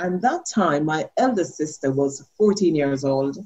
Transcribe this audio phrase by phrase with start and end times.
[0.00, 3.36] And that time, my eldest sister was 14 years old.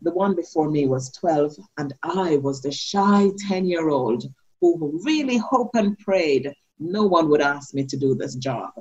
[0.00, 4.24] The one before me was 12, and I was the shy 10 year old
[4.60, 8.72] who really hoped and prayed no one would ask me to do this job.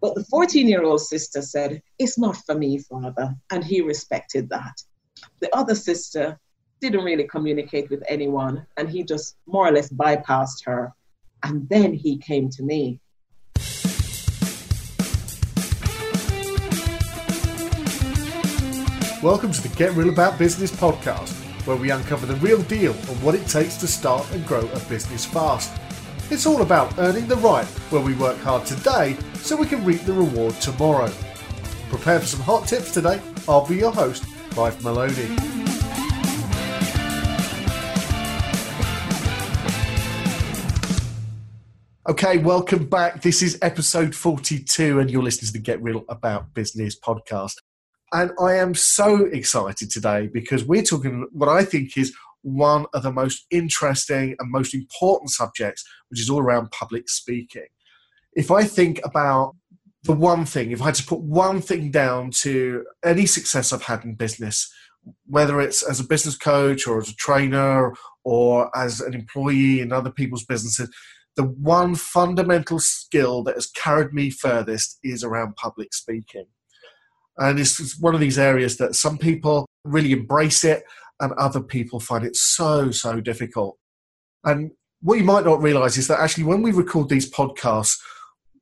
[0.00, 3.34] But the 14 year old sister said, It's not for me, father.
[3.50, 4.82] And he respected that.
[5.40, 6.40] The other sister
[6.80, 10.90] didn't really communicate with anyone, and he just more or less bypassed her.
[11.42, 12.98] And then he came to me.
[19.22, 21.32] Welcome to the Get Real About Business podcast,
[21.66, 24.78] where we uncover the real deal on what it takes to start and grow a
[24.88, 25.76] business fast.
[26.30, 30.02] It's all about earning the right where we work hard today so we can reap
[30.02, 31.12] the reward tomorrow.
[31.88, 33.20] Prepare for some hot tips today.
[33.48, 35.36] I'll be your host, Clive Maloney.
[42.08, 43.20] Okay, welcome back.
[43.20, 47.54] This is episode 42, and you're listening to the Get Real About Business podcast.
[48.12, 53.02] And I am so excited today because we're talking what I think is one of
[53.02, 57.66] the most interesting and most important subjects, which is all around public speaking.
[58.34, 59.56] If I think about
[60.04, 63.82] the one thing, if I had to put one thing down to any success I've
[63.82, 64.72] had in business,
[65.26, 67.92] whether it's as a business coach or as a trainer
[68.24, 70.90] or as an employee in other people's businesses,
[71.36, 76.46] the one fundamental skill that has carried me furthest is around public speaking.
[77.38, 80.82] And it's one of these areas that some people really embrace it
[81.20, 83.76] and other people find it so, so difficult.
[84.44, 87.96] And what you might not realize is that actually, when we record these podcasts,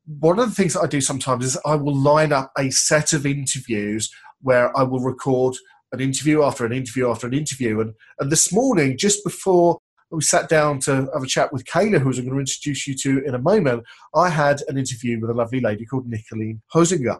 [0.05, 3.13] one of the things that I do sometimes is I will line up a set
[3.13, 4.09] of interviews
[4.41, 5.55] where I will record
[5.91, 7.79] an interview after an interview after an interview.
[7.81, 9.79] And, and this morning, just before
[10.11, 12.95] we sat down to have a chat with Kayla, who I'm going to introduce you
[12.95, 13.83] to in a moment,
[14.15, 17.19] I had an interview with a lovely lady called Nicolene Hosinger.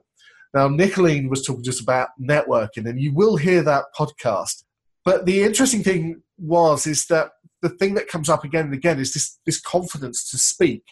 [0.54, 4.64] Now, Nicolene was talking us about networking, and you will hear that podcast.
[5.04, 7.32] But the interesting thing was is that
[7.62, 10.84] the thing that comes up again and again is this, this confidence to speak.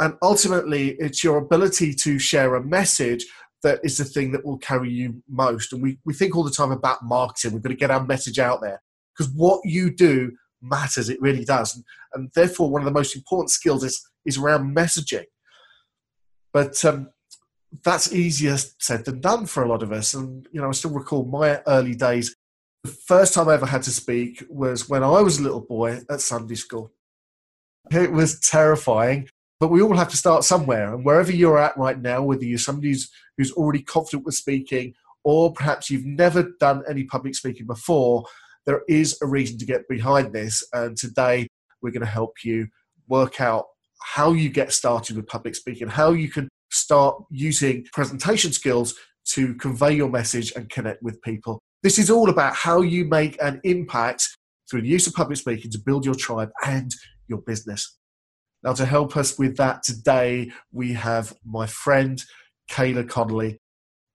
[0.00, 3.24] And ultimately, it's your ability to share a message
[3.62, 5.72] that is the thing that will carry you most.
[5.72, 7.52] And we, we think all the time about marketing.
[7.52, 8.82] We've got to get our message out there
[9.16, 11.08] because what you do matters.
[11.08, 11.74] It really does.
[11.74, 11.84] And,
[12.14, 15.24] and therefore, one of the most important skills is, is around messaging.
[16.52, 17.10] But um,
[17.84, 20.14] that's easier said than done for a lot of us.
[20.14, 22.34] And, you know, I still recall my early days.
[22.84, 26.00] The first time I ever had to speak was when I was a little boy
[26.10, 26.92] at Sunday school.
[27.90, 29.28] It was terrifying,
[29.60, 30.94] but we all have to start somewhere.
[30.94, 34.94] And wherever you're at right now, whether you're somebody who's, who's already confident with speaking,
[35.24, 38.24] or perhaps you've never done any public speaking before,
[38.66, 40.64] there is a reason to get behind this.
[40.72, 41.48] And today
[41.80, 42.68] we're going to help you
[43.08, 43.66] work out
[44.00, 48.94] how you get started with public speaking, how you can start using presentation skills
[49.24, 51.60] to convey your message and connect with people.
[51.82, 54.28] This is all about how you make an impact
[54.70, 56.90] through the use of public speaking to build your tribe and
[57.28, 57.98] your business.
[58.62, 62.22] Now, to help us with that today, we have my friend
[62.70, 63.58] Kayla Connolly.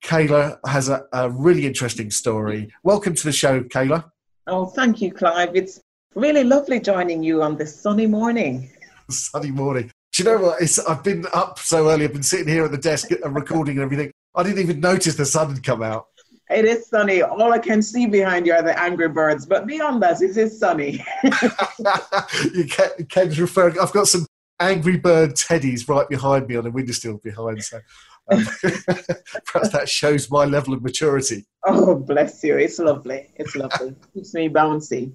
[0.03, 2.71] Kayla has a, a really interesting story.
[2.83, 4.05] Welcome to the show, Kayla.
[4.47, 5.51] Oh, thank you, Clive.
[5.53, 5.81] It's
[6.15, 8.69] really lovely joining you on this sunny morning.
[9.09, 9.91] sunny morning.
[10.17, 10.59] Do you know what?
[10.63, 12.05] It's, I've been up so early.
[12.05, 14.11] I've been sitting here at the desk and recording and everything.
[14.33, 16.07] I didn't even notice the sun had come out.
[16.49, 17.21] It is sunny.
[17.21, 19.45] All I can see behind you are the angry birds.
[19.45, 21.05] But beyond that, it is sunny.
[22.55, 23.77] you can, Ken's referring.
[23.77, 24.25] I've got some
[24.59, 27.63] angry bird teddies right behind me on the windowsill behind.
[27.63, 27.79] So
[28.31, 28.43] um,
[29.45, 31.45] perhaps that shows my level of maturity.
[31.67, 32.57] Oh, bless you.
[32.57, 33.29] It's lovely.
[33.35, 33.93] It's lovely.
[34.15, 35.11] Keeps me bouncy.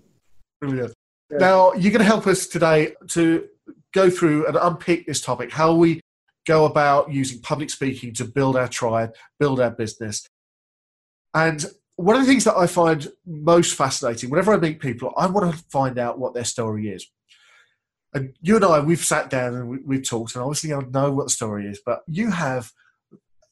[0.61, 0.95] Brilliant.
[1.29, 3.49] Now, you're going to help us today to
[3.93, 6.01] go through and unpick this topic how we
[6.47, 10.27] go about using public speaking to build our tribe, build our business.
[11.35, 11.65] And
[11.97, 15.55] one of the things that I find most fascinating, whenever I meet people, I want
[15.55, 17.07] to find out what their story is.
[18.15, 21.25] And you and I, we've sat down and we've talked, and obviously I know what
[21.25, 22.73] the story is, but you have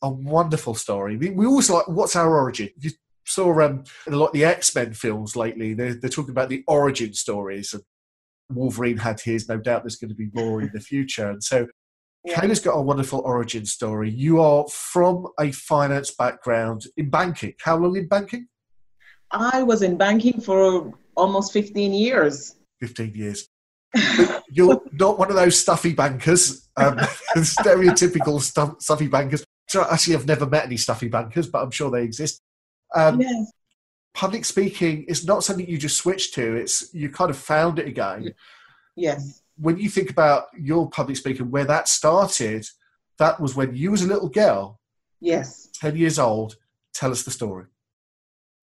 [0.02, 1.16] a wonderful story.
[1.16, 2.70] We always like, what's our origin?
[2.78, 2.90] You
[3.24, 7.72] saw um, like the X Men films lately, they're, they're talking about the origin stories.
[7.72, 7.82] And
[8.50, 9.48] Wolverine had his.
[9.48, 11.30] No doubt there's going to be more in the future.
[11.30, 11.66] And so
[12.24, 12.34] yeah.
[12.34, 14.10] Kayla's got a wonderful origin story.
[14.10, 17.54] You are from a finance background in banking.
[17.60, 18.48] How long in banking?
[19.30, 22.56] I was in banking for almost 15 years.
[22.80, 23.48] 15 years.
[24.50, 26.96] You're not one of those stuffy bankers, um,
[27.36, 29.44] stereotypical stuff, stuffy bankers.
[29.68, 32.40] So actually, I've never met any stuffy bankers, but I'm sure they exist.
[32.94, 33.52] Um, yes
[34.14, 36.56] public speaking is not something you just switch to.
[36.56, 38.34] It's you kind of found it again.
[38.96, 39.42] Yes.
[39.56, 42.66] When you think about your public speaking, where that started,
[43.18, 44.80] that was when you was a little girl.
[45.20, 45.68] Yes.
[45.74, 46.56] 10 years old.
[46.92, 47.66] Tell us the story.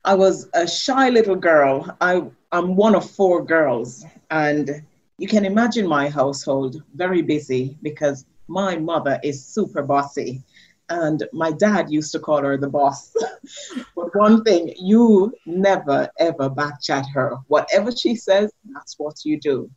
[0.04, 1.96] I was a shy little girl.
[2.02, 4.06] I, I'm one of four girls.
[4.32, 4.84] And
[5.18, 10.44] you can imagine my household very busy because my mother is super bossy.
[10.89, 13.13] And my dad used to call her the boss.
[13.95, 17.38] but one thing, you never ever backchat her.
[17.48, 19.69] Whatever she says, that's what you do.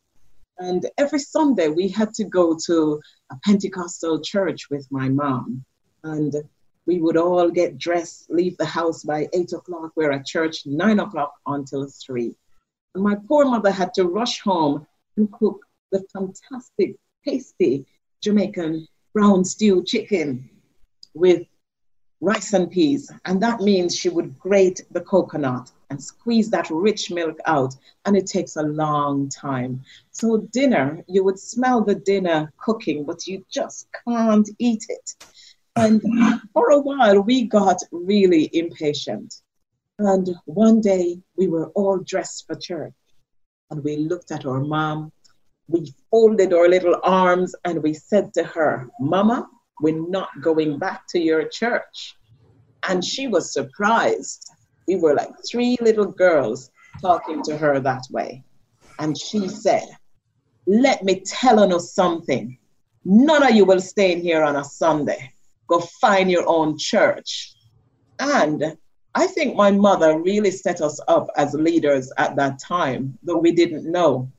[0.58, 3.00] And every Sunday we had to go to
[3.32, 5.64] a Pentecostal church with my mom.
[6.04, 6.34] And
[6.86, 9.92] we would all get dressed, leave the house by eight o'clock.
[9.96, 12.34] We're at church nine o'clock until three.
[12.94, 14.86] And my poor mother had to rush home
[15.16, 17.86] and cook the fantastic, tasty
[18.22, 20.48] Jamaican brown stew chicken
[21.14, 21.46] with
[22.20, 23.10] rice and peas.
[23.24, 27.74] And that means she would grate the coconut and squeeze that rich milk out.
[28.04, 29.82] And it takes a long time.
[30.12, 35.14] So, dinner, you would smell the dinner cooking, but you just can't eat it.
[35.76, 36.02] And
[36.52, 39.42] for a while, we got really impatient.
[39.98, 42.94] And one day, we were all dressed for church.
[43.70, 45.12] And we looked at our mom.
[45.68, 49.48] We folded our little arms and we said to her, Mama,
[49.80, 52.16] we're not going back to your church.
[52.88, 54.50] And she was surprised.
[54.86, 58.42] We were like three little girls talking to her that way.
[58.98, 59.84] And she said,
[60.66, 62.58] Let me tell you something.
[63.04, 65.32] None of you will stay in here on a Sunday.
[65.66, 67.54] Go find your own church.
[68.18, 68.76] And
[69.14, 73.52] I think my mother really set us up as leaders at that time, though we
[73.52, 74.30] didn't know.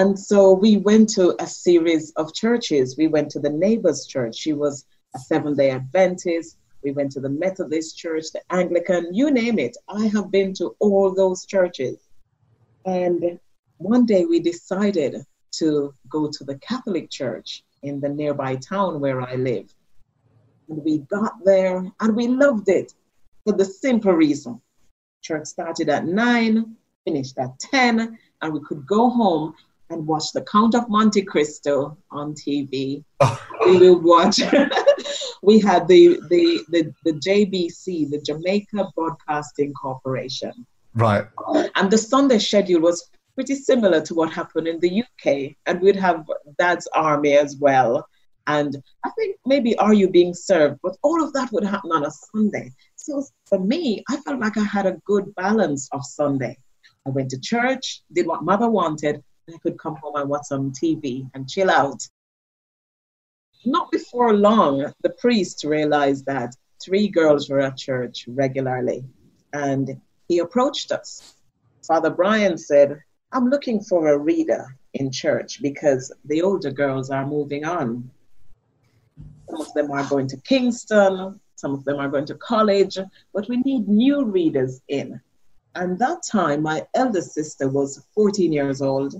[0.00, 2.96] And so we went to a series of churches.
[2.96, 4.34] We went to the neighbor's church.
[4.34, 6.56] She was a Seventh day Adventist.
[6.82, 9.76] We went to the Methodist church, the Anglican, you name it.
[9.90, 11.98] I have been to all those churches.
[12.86, 13.38] And
[13.76, 15.16] one day we decided
[15.58, 19.68] to go to the Catholic church in the nearby town where I live.
[20.70, 22.94] And we got there and we loved it
[23.44, 24.62] for the simple reason.
[25.20, 26.74] Church started at nine,
[27.04, 29.54] finished at 10, and we could go home
[29.90, 33.04] and watch The Count of Monte Cristo on TV.
[33.20, 33.46] Oh.
[33.66, 34.40] We would watch.
[35.42, 40.66] we had the, the the the JBC, the Jamaica Broadcasting Corporation.
[40.94, 41.26] Right.
[41.76, 45.96] And the Sunday schedule was pretty similar to what happened in the UK, and we'd
[45.96, 46.24] have
[46.58, 48.06] Dad's Army as well.
[48.46, 52.06] And I think maybe Are You Being Served, but all of that would happen on
[52.06, 52.72] a Sunday.
[52.96, 56.58] So for me, I felt like I had a good balance of Sunday.
[57.06, 59.22] I went to church, did what mother wanted,
[59.54, 62.06] I could come home and watch some TV and chill out.
[63.64, 69.04] Not before long, the priest realized that three girls were at church regularly,
[69.52, 71.34] and he approached us.
[71.86, 73.02] Father Brian said,
[73.32, 78.10] I'm looking for a reader in church because the older girls are moving on.
[79.50, 82.98] Some of them are going to Kingston, some of them are going to college,
[83.34, 85.20] but we need new readers in.
[85.74, 89.14] And that time, my eldest sister was 14 years old,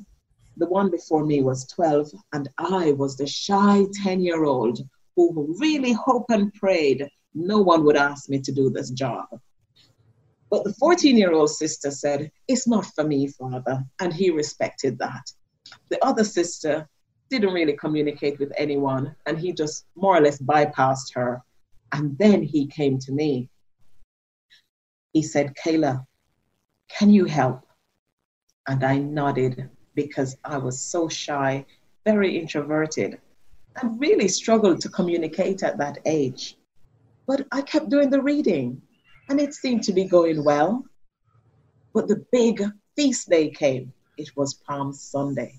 [0.56, 4.80] the one before me was 12, and I was the shy 10 year old
[5.16, 9.26] who really hoped and prayed no one would ask me to do this job.
[10.50, 14.98] But the 14 year old sister said, It's not for me, father, and he respected
[14.98, 15.30] that.
[15.90, 16.88] The other sister
[17.30, 21.42] didn't really communicate with anyone, and he just more or less bypassed her.
[21.92, 23.48] And then he came to me.
[25.12, 26.04] He said, Kayla,
[26.88, 27.64] can you help?
[28.66, 31.64] And I nodded because I was so shy,
[32.04, 33.20] very introverted,
[33.76, 36.56] and really struggled to communicate at that age.
[37.26, 38.82] But I kept doing the reading,
[39.28, 40.84] and it seemed to be going well.
[41.92, 42.62] But the big
[42.96, 43.92] feast day came.
[44.16, 45.54] It was Palm Sunday.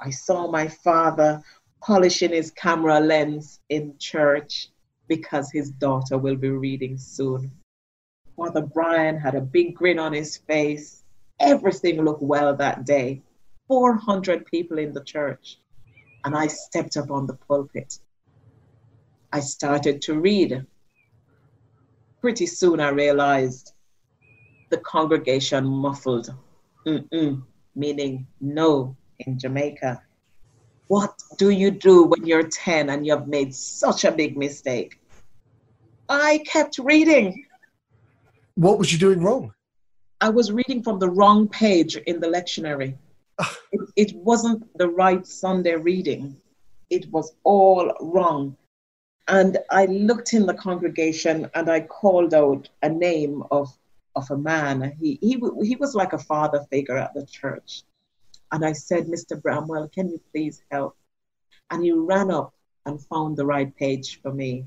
[0.00, 1.42] I saw my father
[1.82, 4.68] polishing his camera lens in church
[5.08, 7.50] because his daughter will be reading soon.
[8.36, 11.02] Father Brian had a big grin on his face.
[11.40, 13.22] Everything looked well that day.
[13.70, 15.58] 400 people in the church.
[16.24, 18.00] And I stepped up on the pulpit.
[19.32, 20.66] I started to read.
[22.20, 23.72] Pretty soon I realized
[24.70, 26.34] the congregation muffled,
[26.84, 27.44] Mm-mm,
[27.76, 30.02] meaning no in Jamaica.
[30.88, 34.98] What do you do when you're 10 and you've made such a big mistake?
[36.08, 37.46] I kept reading.
[38.56, 39.54] What was you doing wrong?
[40.20, 42.96] I was reading from the wrong page in the lectionary
[43.72, 46.36] it, it wasn't the right Sunday reading.
[46.90, 48.56] It was all wrong.
[49.28, 53.68] And I looked in the congregation and I called out a name of,
[54.16, 54.96] of a man.
[55.00, 57.82] He, he, he was like a father figure at the church.
[58.52, 59.40] And I said, Mr.
[59.40, 60.96] Bramwell, can you please help?
[61.70, 62.54] And he ran up
[62.86, 64.66] and found the right page for me.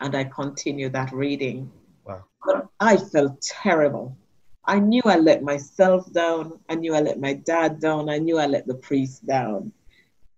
[0.00, 1.70] and I continued that reading.
[2.04, 2.24] Wow.
[2.44, 4.16] But I felt terrible.
[4.68, 6.60] I knew I let myself down.
[6.68, 8.10] I knew I let my dad down.
[8.10, 9.72] I knew I let the priest down.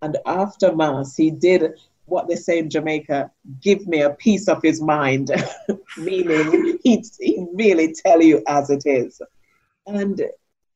[0.03, 1.75] And after Mass, he did
[2.07, 5.33] what they say in Jamaica give me a piece of his mind,
[5.97, 9.21] meaning he'd, he'd really tell you as it is.
[9.89, 10.23] And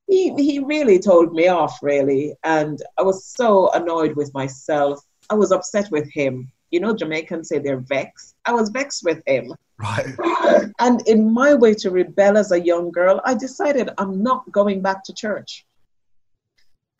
[0.08, 2.34] he, he really told me off, really.
[2.42, 5.00] And I was so annoyed with myself.
[5.30, 6.50] I was upset with him.
[6.74, 8.34] You know, Jamaicans say they're vexed.
[8.44, 9.54] I was vexed with him.
[9.78, 10.12] Right.
[10.80, 14.82] And in my way to rebel as a young girl, I decided I'm not going
[14.82, 15.64] back to church.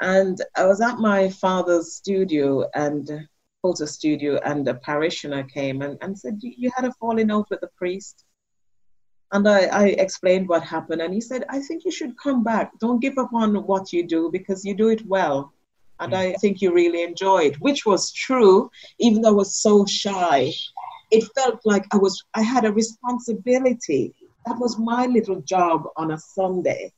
[0.00, 3.26] And I was at my father's studio and
[3.62, 7.60] photo studio, and a parishioner came and, and said, You had a falling out with
[7.60, 8.24] the priest.
[9.32, 12.78] And I, I explained what happened, and he said, I think you should come back.
[12.78, 15.52] Don't give up on what you do because you do it well.
[16.00, 16.16] And mm.
[16.16, 20.52] I think you really enjoyed, which was true, even though I was so shy.
[21.10, 24.14] It felt like I was I had a responsibility.
[24.46, 26.92] That was my little job on a Sunday.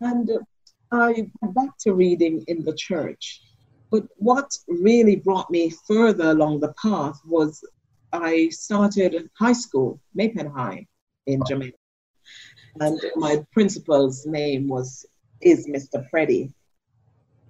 [0.00, 0.30] And
[0.92, 3.42] I went back to reading in the church.
[3.90, 7.64] But what really brought me further along the path was
[8.12, 10.86] I started high school, Maypen High
[11.26, 11.76] in Jamaica.
[12.80, 15.06] And my principal's name was
[15.40, 16.04] is Mr.
[16.10, 16.52] Preddy.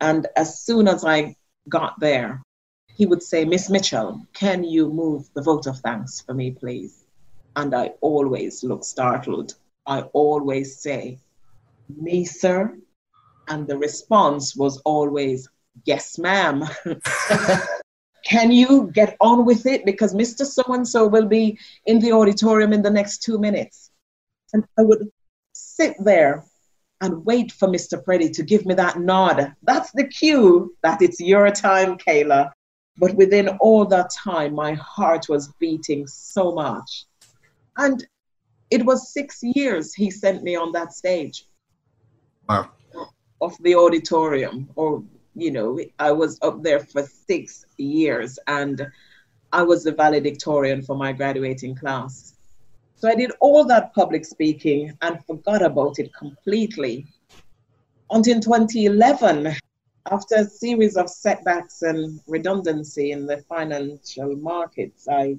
[0.00, 1.36] And as soon as I
[1.68, 2.42] got there,
[2.94, 7.04] he would say, Miss Mitchell, can you move the vote of thanks for me, please?
[7.56, 9.54] And I always look startled.
[9.86, 11.18] I always say,
[11.88, 12.76] Me, sir?
[13.48, 15.48] And the response was always,
[15.84, 16.64] Yes, ma'am.
[18.24, 19.84] Can you get on with it?
[19.84, 20.44] Because Mr.
[20.44, 23.90] So and so will be in the auditorium in the next two minutes.
[24.52, 25.10] And I would
[25.52, 26.44] sit there
[27.00, 28.02] and wait for Mr.
[28.02, 29.54] Preddy to give me that nod.
[29.62, 32.50] That's the cue that it's your time, Kayla.
[32.96, 37.04] But within all that time, my heart was beating so much.
[37.76, 38.04] And
[38.70, 41.46] it was six years he sent me on that stage.
[42.48, 42.70] Wow.
[43.40, 45.04] Of the auditorium, or
[45.36, 48.84] you know, I was up there for six years and
[49.52, 52.34] I was the valedictorian for my graduating class.
[52.98, 57.06] So I did all that public speaking and forgot about it completely.
[58.10, 59.54] Until 2011,
[60.10, 65.36] after a series of setbacks and redundancy in the financial markets, I,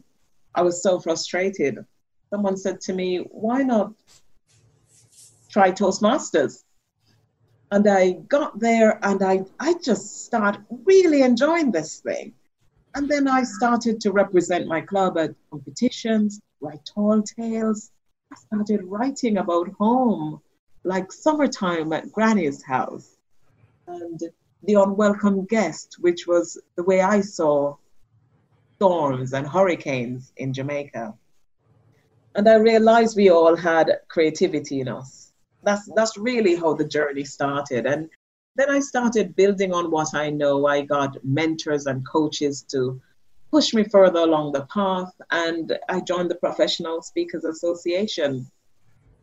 [0.56, 1.86] I was so frustrated.
[2.30, 3.94] Someone said to me, Why not
[5.50, 6.64] try Toastmasters?
[7.72, 12.34] and I got there and I, I just started really enjoying this thing.
[12.96, 17.92] And then I started to represent my club at competitions, write tall tales.
[18.32, 20.42] I started writing about home,
[20.84, 23.18] like summertime at Granny's house,
[23.88, 24.20] and
[24.64, 27.76] the unwelcome guest, which was the way I saw
[28.76, 31.14] storms and hurricanes in Jamaica.
[32.36, 35.30] And I realized we all had creativity in us
[35.64, 38.10] that's that's really how the journey started and
[38.56, 43.02] then i started building on what i know i got mentors and coaches to
[43.52, 48.46] push me further along the path and i joined the professional speakers association.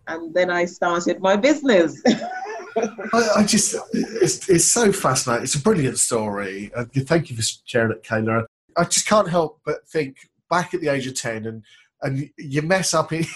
[0.09, 2.01] And then i started my business.
[2.77, 5.45] I, I, just it's, it's so fascinating.
[5.45, 6.71] It's a brilliant story.
[6.77, 8.45] Uh, thank you for sharing it kayla.
[8.77, 10.19] I just can't help but think
[10.51, 11.63] back at the age of 10 and
[12.03, 13.27] and you mess up you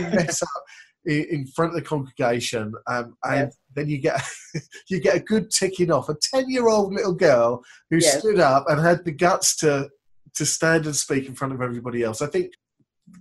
[0.00, 0.64] mess up
[1.04, 3.56] in front of the congregation, um, and yes.
[3.74, 4.22] then you get
[4.88, 6.08] you get a good ticking off.
[6.08, 8.18] A ten-year-old little girl who yes.
[8.18, 9.88] stood up and had the guts to
[10.34, 12.22] to stand and speak in front of everybody else.
[12.22, 12.52] I think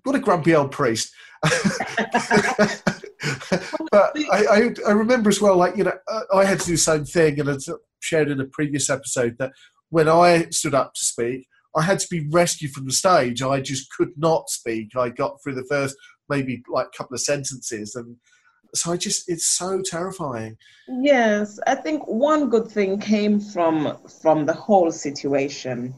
[0.04, 1.14] what a grumpy old priest.
[3.92, 5.94] but I, I, I, remember as well, like you know,
[6.34, 7.56] I had to do the same thing, and I
[8.00, 9.54] shared in a previous episode that
[9.90, 13.42] when I stood up to speak, I had to be rescued from the stage.
[13.42, 14.96] I just could not speak.
[14.96, 15.96] I got through the first
[16.30, 18.18] maybe like a couple of sentences and
[18.76, 20.58] so I just it's so terrifying.
[20.88, 25.94] Yes, I think one good thing came from from the whole situation.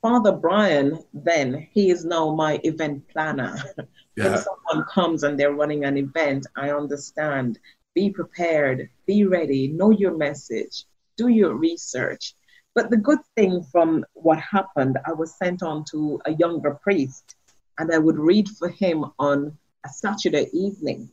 [0.00, 3.56] Father Brian, then he is now my event planner.
[4.14, 4.28] Yeah.
[4.28, 7.58] when someone comes and they're running an event, I understand.
[7.94, 10.84] Be prepared, be ready, know your message,
[11.16, 12.34] do your research.
[12.74, 17.36] But the good thing from what happened, I was sent on to a younger priest,
[17.78, 21.10] and I would read for him on a Saturday evening.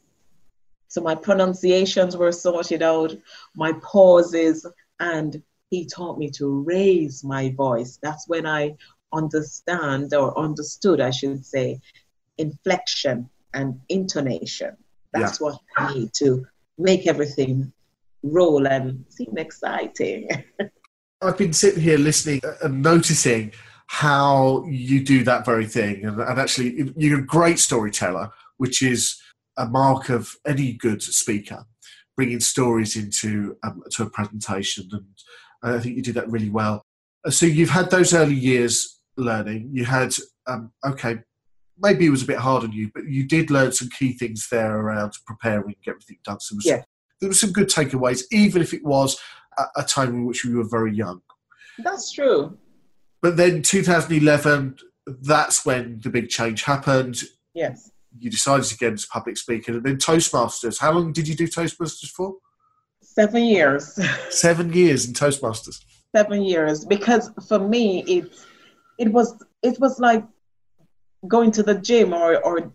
[0.88, 3.16] So my pronunciations were sorted out,
[3.56, 4.66] my pauses,
[5.00, 8.00] and he taught me to raise my voice.
[8.02, 8.76] That's when I
[9.14, 11.80] understand or understood, I should say,
[12.38, 14.76] inflection and intonation.
[15.14, 15.46] That's yeah.
[15.46, 16.46] what I need to
[16.78, 17.72] make everything
[18.24, 20.30] roll and seem exciting.
[21.22, 23.52] I've been sitting here listening and noticing
[23.88, 26.06] how you do that very thing.
[26.06, 29.20] And, and actually, you're a great storyteller, which is
[29.58, 31.66] a mark of any good speaker,
[32.16, 34.90] bringing stories into um, to a presentation.
[34.92, 36.86] And I think you do that really well.
[37.26, 39.72] Uh, so you've had those early years learning.
[39.74, 40.14] You had
[40.48, 41.20] um, okay,
[41.80, 44.48] maybe it was a bit hard on you, but you did learn some key things
[44.52, 46.40] there around preparing, get everything done.
[46.40, 46.84] So yeah.
[47.20, 49.20] there were some good takeaways, even if it was
[49.58, 51.22] a, a time in which we were very young.
[51.80, 52.58] That's true.
[53.22, 54.78] But then 2011,
[55.22, 57.24] that's when the big change happened.
[57.54, 57.92] Yes.
[58.18, 60.80] You decided to get into public speaking, and then Toastmasters.
[60.80, 62.36] How long did you do Toastmasters for?
[63.02, 64.00] Seven years.
[64.30, 65.84] Seven years in Toastmasters.
[66.16, 68.34] Seven years, because for me, it
[68.98, 70.24] it was it was like
[71.28, 72.72] going to the gym or or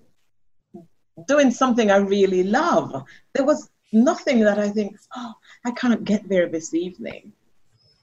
[1.26, 3.04] doing something I really love.
[3.34, 5.32] There was nothing that I think, oh,
[5.64, 7.32] I can't get there this evening.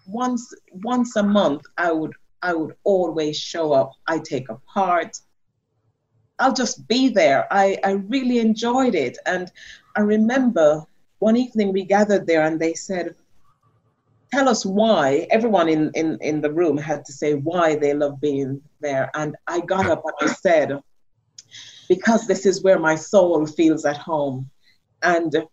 [0.08, 3.92] Once once a month, I would I would always show up.
[4.08, 5.18] I take a part.
[6.42, 7.48] I'll just be there.
[7.52, 9.18] I, I really enjoyed it.
[9.26, 9.52] And
[9.96, 10.84] I remember
[11.20, 13.16] one evening we gathered there and they said,
[14.34, 15.28] Tell us why.
[15.30, 19.12] Everyone in, in, in the room had to say why they love being there.
[19.14, 20.80] And I got up and I said,
[21.88, 24.50] Because this is where my soul feels at home.
[25.04, 25.46] And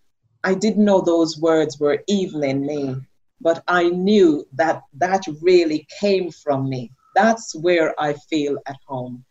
[0.45, 2.97] I didn't know those words were evil in me
[3.40, 6.90] but I knew that that really came from me.
[7.14, 9.25] That's where I feel at home.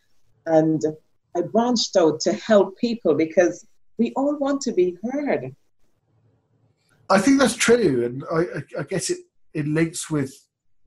[0.45, 0.81] And
[1.37, 3.65] I branched out to help people because
[3.97, 5.55] we all want to be heard.
[7.09, 8.05] I think that's true.
[8.05, 9.19] And I, I guess it,
[9.53, 10.33] it links with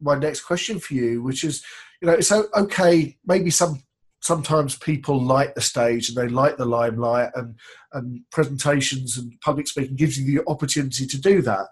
[0.01, 1.65] my next question for you, which is,
[2.01, 3.83] you know, it's okay, maybe some
[4.23, 7.55] sometimes people like the stage and they like the limelight and,
[7.95, 11.67] and presentations and public speaking gives you the opportunity to do that.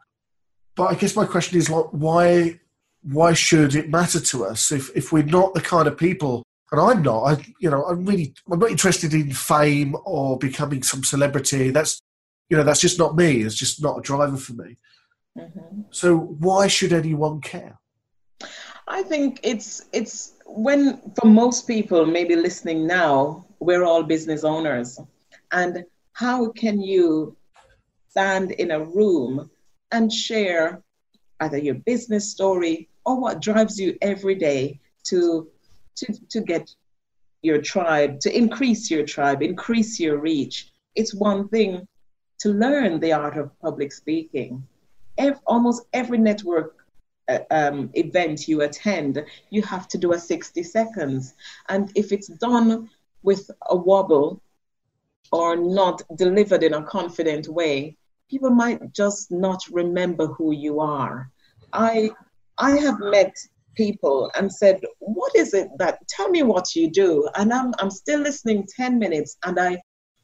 [0.74, 2.60] But I guess my question is like, why
[3.02, 6.80] why should it matter to us if, if we're not the kind of people and
[6.80, 11.04] I'm not I you know I'm really I'm not interested in fame or becoming some
[11.04, 11.70] celebrity.
[11.70, 12.00] That's
[12.48, 13.42] you know that's just not me.
[13.42, 14.76] It's just not a driver for me.
[15.36, 15.82] Mm-hmm.
[15.90, 17.78] so why should anyone care?
[18.88, 24.98] I think it's it's when for most people maybe listening now we're all business owners.
[25.52, 27.36] And how can you
[28.08, 29.50] stand in a room
[29.92, 30.82] and share
[31.40, 35.48] either your business story or what drives you every day to,
[35.98, 36.74] to, to get
[37.42, 40.70] your tribe, to increase your tribe, increase your reach.
[40.94, 41.86] It's one thing
[42.40, 44.66] to learn the art of public speaking.
[45.16, 46.86] If, almost every network
[47.28, 51.34] uh, um, event you attend, you have to do a 60 seconds.
[51.68, 52.88] And if it's done
[53.22, 54.40] with a wobble
[55.30, 57.96] or not delivered in a confident way,
[58.30, 61.30] people might just not remember who you are.
[61.72, 62.10] I
[62.56, 63.36] I have met
[63.78, 65.94] people and said, "What is it that?
[66.16, 69.72] Tell me what you do." And I'm I'm still listening ten minutes, and I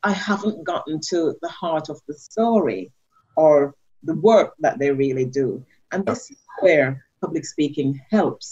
[0.02, 2.92] I haven't gotten to the heart of the story
[3.36, 5.64] or the work that they really do.
[5.92, 6.88] And this is where
[7.22, 8.50] public speaking helps.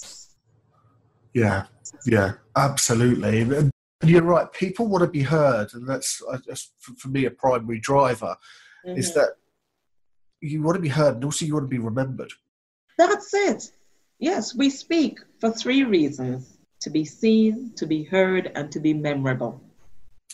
[1.35, 1.65] Yeah,
[2.07, 3.41] yeah, absolutely.
[3.43, 3.71] And
[4.05, 4.51] you're right.
[4.53, 8.37] People want to be heard, and that's, that's for me a primary driver.
[8.87, 8.99] Mm-hmm.
[8.99, 9.31] Is that
[10.41, 12.33] you want to be heard and also you want to be remembered.
[12.99, 13.73] That's it.
[14.23, 18.95] Yes, we speak for three reasons to be seen, to be heard, and to be
[18.95, 19.61] memorable.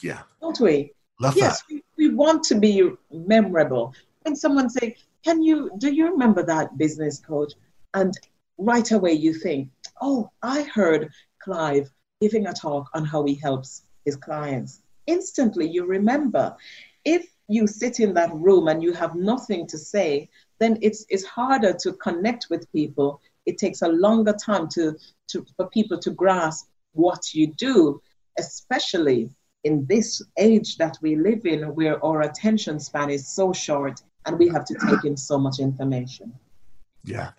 [0.02, 0.24] Yeah.
[0.42, 0.92] Don't we?
[1.18, 1.82] Love yes, that.
[1.96, 3.94] We, we want to be memorable.
[4.24, 7.54] When someone say, Can you do you remember that business coach?
[7.94, 8.12] And
[8.58, 9.70] right away you think,
[10.02, 11.10] Oh, I heard
[11.42, 14.82] Clive giving a talk on how he helps his clients.
[15.06, 16.54] Instantly you remember.
[17.06, 21.24] If you sit in that room and you have nothing to say, then it's, it's
[21.24, 23.22] harder to connect with people.
[23.48, 24.96] It takes a longer time to,
[25.30, 28.00] to, for people to grasp what you do,
[28.38, 29.30] especially
[29.64, 34.38] in this age that we live in where our attention span is so short and
[34.38, 36.32] we have to take in so much information.
[37.04, 37.30] Yeah.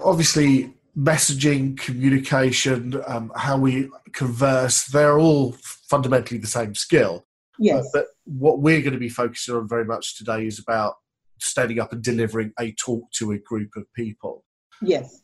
[0.00, 5.56] Obviously, messaging, communication, um, how we converse, they're all
[5.90, 7.26] fundamentally the same skill.
[7.58, 7.86] Yes.
[7.86, 10.94] Uh, but what we're going to be focusing on very much today is about
[11.40, 14.44] standing up and delivering a talk to a group of people.
[14.80, 15.23] Yes.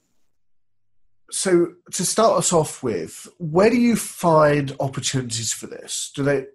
[1.33, 6.13] So to start us off with, where do you find opportunities for this?
[6.15, 6.47] Do they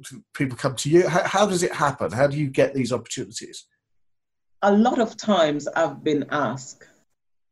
[0.00, 1.06] do people come to you?
[1.06, 2.12] How, how does it happen?
[2.12, 3.66] How do you get these opportunities?
[4.62, 6.84] A lot of times I've been asked.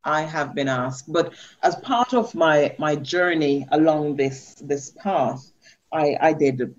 [0.05, 5.53] I have been asked, but as part of my my journey along this this path,
[5.93, 6.75] I, I did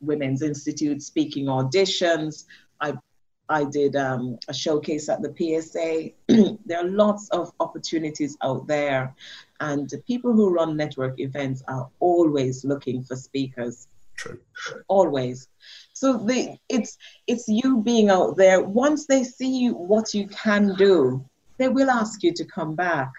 [0.00, 2.44] Women's Institute speaking auditions.
[3.48, 6.10] I did um, a showcase at the PSA.
[6.66, 9.14] there are lots of opportunities out there,
[9.60, 13.88] and people who run network events are always looking for speakers.
[14.16, 14.40] True.
[14.88, 15.48] Always.
[15.92, 18.62] So the, it's it's you being out there.
[18.62, 21.24] Once they see what you can do,
[21.56, 23.12] they will ask you to come back.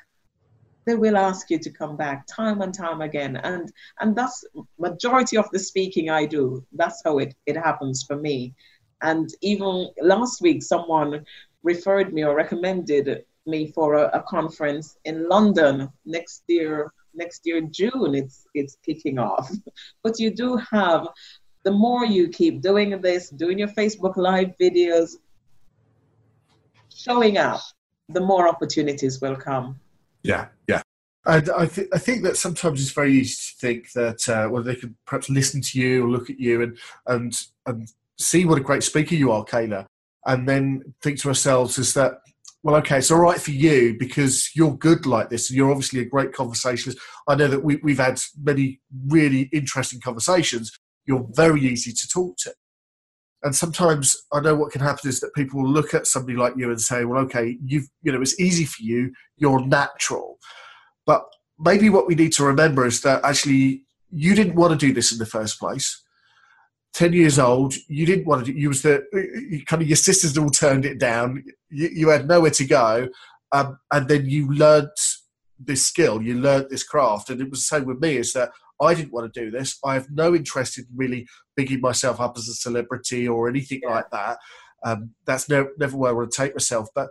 [0.85, 3.37] They will ask you to come back time and time again.
[3.37, 4.43] And and that's
[4.77, 6.65] majority of the speaking I do.
[6.73, 8.53] That's how it, it happens for me.
[9.01, 11.25] And even last week, someone
[11.63, 16.91] referred me or recommended me for a, a, conference in London next year.
[17.15, 19.51] Next year, June, it's it's kicking off.
[20.03, 21.07] but you do have
[21.63, 25.15] the more you keep doing this, doing your Facebook Live videos,
[26.93, 27.61] showing up,
[28.09, 29.79] the more opportunities will come.
[30.23, 30.81] Yeah, yeah.
[31.25, 34.63] And I, th- I think that sometimes it's very easy to think that uh, well
[34.63, 38.57] they could perhaps listen to you or look at you and and and see what
[38.57, 39.85] a great speaker you are, Kayla,
[40.25, 42.19] and then think to ourselves is that
[42.61, 46.05] well, okay, it's all right for you because you're good like this, you're obviously a
[46.05, 47.01] great conversationalist.
[47.27, 50.77] I know that we, we've had many really interesting conversations.
[51.05, 52.53] You're very easy to talk to.
[53.43, 56.55] And sometimes I know what can happen is that people will look at somebody like
[56.57, 60.37] you and say, well, okay, you've, you know, it's easy for you, you're natural.
[61.05, 61.23] But
[61.57, 65.13] maybe what we need to remember is that actually you didn't want to do this
[65.13, 66.03] in the first place.
[66.93, 69.03] 10 years old, you didn't want to do, you was the,
[69.67, 71.43] kind of your sisters all turned it down.
[71.69, 73.07] You, you had nowhere to go.
[73.51, 74.89] Um, and then you learnt
[75.59, 77.29] this skill, you learnt this craft.
[77.29, 79.77] And it was the same with me is that I didn't want to do this.
[79.83, 83.89] I have no interest in really bigging myself up as a celebrity or anything yeah.
[83.89, 84.37] like that.
[84.83, 86.87] Um, that's never, never where I want to take myself.
[86.95, 87.09] But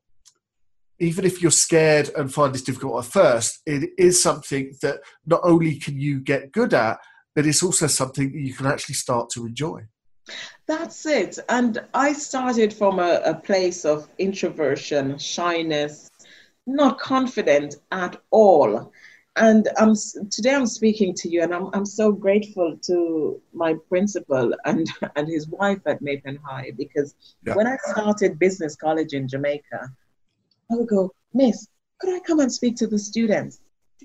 [0.99, 5.41] even if you're scared and find this difficult at first, it is something that not
[5.45, 6.99] only can you get good at,
[7.39, 9.81] but it's also something that you can actually start to enjoy.
[10.67, 11.39] That's it.
[11.49, 16.11] And I started from a, a place of introversion, shyness,
[16.67, 18.93] not confident at all.
[19.37, 19.95] And I'm,
[20.33, 25.29] today I'm speaking to you, and I'm, I'm so grateful to my principal and, and
[25.29, 27.15] his wife at Maypen High because
[27.47, 27.55] yeah.
[27.55, 29.89] when I started business college in Jamaica,
[30.73, 31.69] I would go, Miss,
[32.01, 33.61] could I come and speak to the students?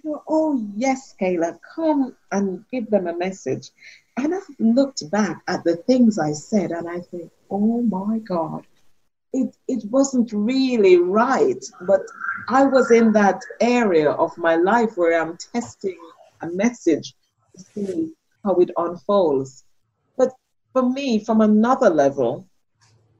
[0.05, 3.69] Oh, yes, Kayla, come and give them a message.
[4.17, 8.65] And I've looked back at the things I said and I think, oh my God,
[9.31, 11.63] it, it wasn't really right.
[11.81, 12.01] But
[12.47, 15.97] I was in that area of my life where I'm testing
[16.41, 17.15] a message
[17.55, 18.13] to see
[18.43, 19.63] how it unfolds.
[20.17, 20.33] But
[20.73, 22.47] for me, from another level,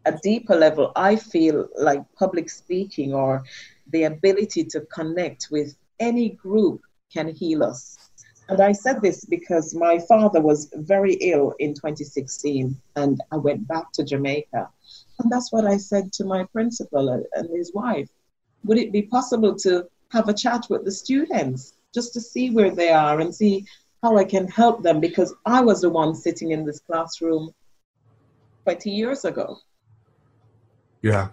[0.06, 3.44] a deeper level, I feel like public speaking or
[3.88, 7.98] the ability to connect with any group can heal us.
[8.50, 13.66] And I said this because my father was very ill in 2016 and I went
[13.68, 14.70] back to Jamaica.
[15.20, 18.10] And that's what I said to my principal and his wife.
[18.66, 22.72] Would it be possible to have a chat with the students just to see where
[22.72, 23.66] they are and see
[24.04, 25.00] how I can help them?
[25.00, 27.54] Because I was the one sitting in this classroom
[28.64, 29.58] 20 years ago.
[31.02, 31.30] Yeah.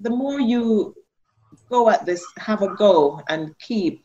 [0.00, 0.94] The more you
[1.72, 4.04] go at this, have a go, and keep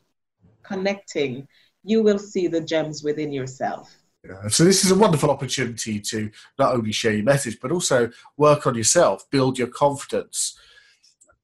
[0.64, 1.48] connecting,
[1.84, 3.96] you will see the gems within yourself.
[4.28, 4.48] Yeah.
[4.48, 8.66] So this is a wonderful opportunity to not only share your message, but also work
[8.68, 10.60] on yourself, build your confidence.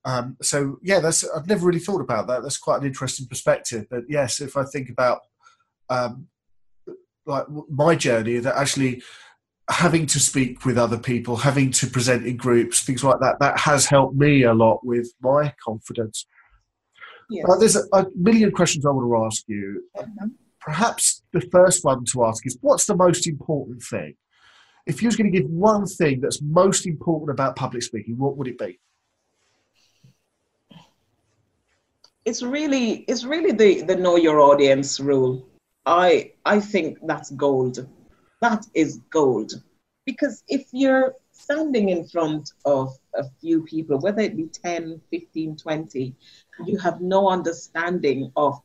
[0.06, 2.42] Um, so yeah, that's I've never really thought about that.
[2.42, 3.86] That's quite an interesting perspective.
[3.90, 5.22] But yes, if I think about
[5.90, 6.28] um,
[7.26, 9.02] like my journey, that actually
[9.74, 13.60] having to speak with other people, having to present in groups, things like that, that
[13.60, 16.26] has helped me a lot with my confidence.
[17.30, 17.46] Yes.
[17.50, 19.84] Uh, there's a, a, million questions I want to ask you.
[19.98, 20.28] Mm-hmm.
[20.60, 24.16] Perhaps the first one to ask is what's the most important thing?
[24.86, 28.38] If you was going to give one thing that's most important about public speaking, what
[28.38, 28.80] would it be?
[32.26, 35.46] It's really it's really the, the know your audience rule.
[35.86, 37.86] I I think that's gold
[38.44, 39.54] that is gold.
[40.06, 45.56] Because if you're standing in front of a few people, whether it be 10, 15,
[45.56, 46.14] 20,
[46.66, 48.62] you have no understanding of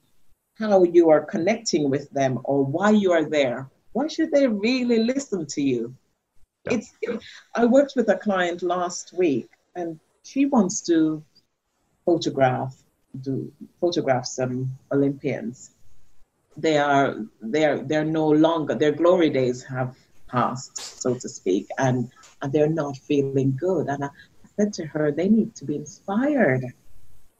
[0.58, 3.70] how you are connecting with them or why you are there.
[3.92, 5.94] Why should they really listen to you?
[6.64, 6.92] It's.
[7.54, 11.22] I worked with a client last week, and she wants to
[12.04, 12.74] photograph,
[13.22, 15.70] do photograph some Olympians,
[16.58, 19.96] they are they're they're no longer their glory days have
[20.28, 22.10] passed, so to speak, and
[22.42, 23.86] and they're not feeling good.
[23.88, 26.64] And I, I said to her, they need to be inspired.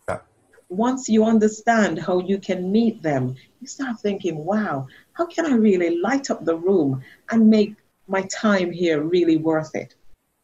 [0.09, 0.21] Yeah.
[0.69, 5.55] Once you understand how you can meet them, you start thinking, wow, how can I
[5.57, 7.75] really light up the room and make
[8.07, 9.95] my time here really worth it?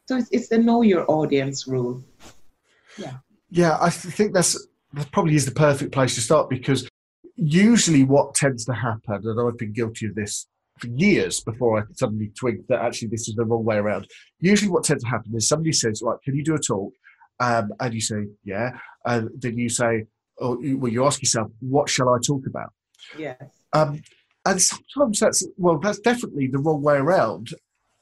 [0.06, 2.02] So it's, it's the know your audience rule.
[2.98, 3.14] Yeah.
[3.50, 6.88] Yeah, I think that's that probably is the perfect place to start because
[7.37, 10.47] usually what tends to happen, and I've been guilty of this
[10.79, 14.07] for years before I suddenly twigged that actually this is the wrong way around.
[14.40, 16.92] Usually, what tends to happen is somebody says, "Right, can you do a talk?"
[17.40, 20.07] Um, and you say, "Yeah," and then you say,
[20.38, 22.73] or you, well, you ask yourself, "What shall I talk about?"
[23.18, 23.37] Yes.
[23.73, 24.01] Um,
[24.47, 27.51] and sometimes that's well, that's definitely the wrong way around.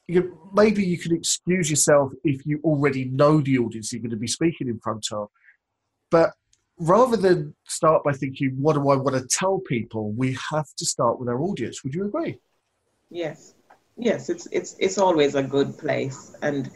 [0.07, 4.17] You, maybe you can excuse yourself if you already know the audience you're going to
[4.17, 5.29] be speaking in front of,
[6.11, 6.33] but
[6.79, 10.85] rather than start by thinking, "What do I want to tell people?" we have to
[10.85, 11.83] start with our audience.
[11.83, 12.39] Would you agree?
[13.09, 13.53] Yes.
[13.97, 16.71] Yes, it's it's it's always a good place and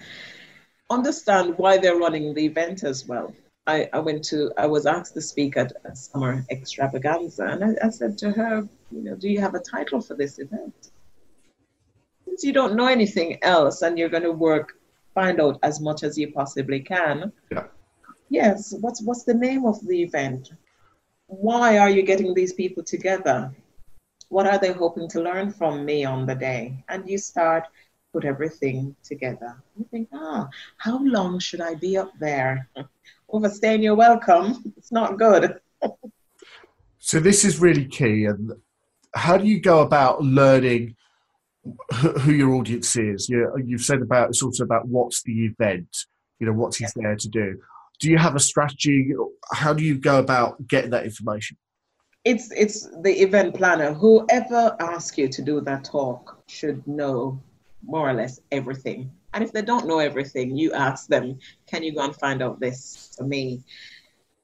[0.90, 3.34] understand why they're running the event as well.
[3.66, 7.88] I, I went to I was asked to speak at a summer extravaganza and I,
[7.88, 10.92] I said to her, you know, do you have a title for this event?
[12.26, 14.78] Since you don't know anything else and you're gonna work,
[15.16, 17.34] find out as much as you possibly can.
[17.52, 17.66] Yeah.
[18.30, 20.52] Yes, what's what's the name of the event?
[21.28, 23.52] Why are you getting these people together?
[24.30, 26.84] what are they hoping to learn from me on the day?
[26.90, 27.64] And you start
[28.14, 29.56] put everything together.
[29.78, 32.70] You think, ah, how long should I be up there?
[33.30, 34.74] Overstaying your welcome.
[34.78, 35.60] It's not good.
[37.00, 38.26] so this is really key.
[38.26, 38.54] And
[39.14, 40.96] how do you go about learning
[42.22, 43.28] who your audience is?
[43.30, 46.06] You, you've said about it's also about what's the event.
[46.40, 47.60] You know, what's he's there to do.
[48.00, 49.14] Do you have a strategy?
[49.52, 51.58] How do you go about getting that information?
[52.28, 53.94] it's it's the event planner.
[53.94, 57.42] Whoever asks you to do that talk should know
[57.82, 59.10] more or less everything.
[59.34, 62.60] And if they don't know everything, you ask them, can you go and find out
[62.60, 63.64] this for me?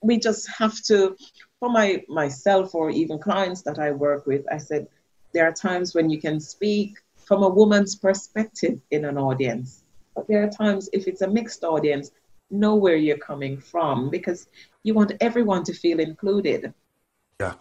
[0.01, 1.17] We just have to,
[1.59, 4.87] for my myself or even clients that I work with, I said
[5.33, 9.83] there are times when you can speak from a woman's perspective in an audience.
[10.15, 12.11] But there are times if it's a mixed audience,
[12.49, 14.47] know where you're coming from because
[14.83, 16.73] you want everyone to feel included.
[17.39, 17.53] Yeah.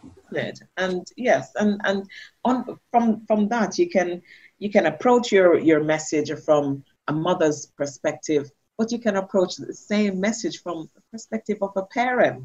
[0.77, 2.09] And yes, and and
[2.45, 4.23] on from from that you can
[4.59, 9.75] you can approach your your message from a mother's perspective, but you can approach the
[9.75, 12.45] same message from the perspective of a parent.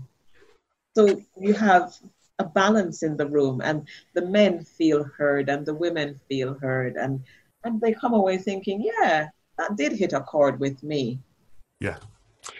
[0.95, 1.95] So you have
[2.39, 6.95] a balance in the room, and the men feel heard, and the women feel heard,
[6.97, 7.23] and
[7.63, 11.19] and they come away thinking, yeah, that did hit a chord with me.
[11.79, 11.97] Yeah.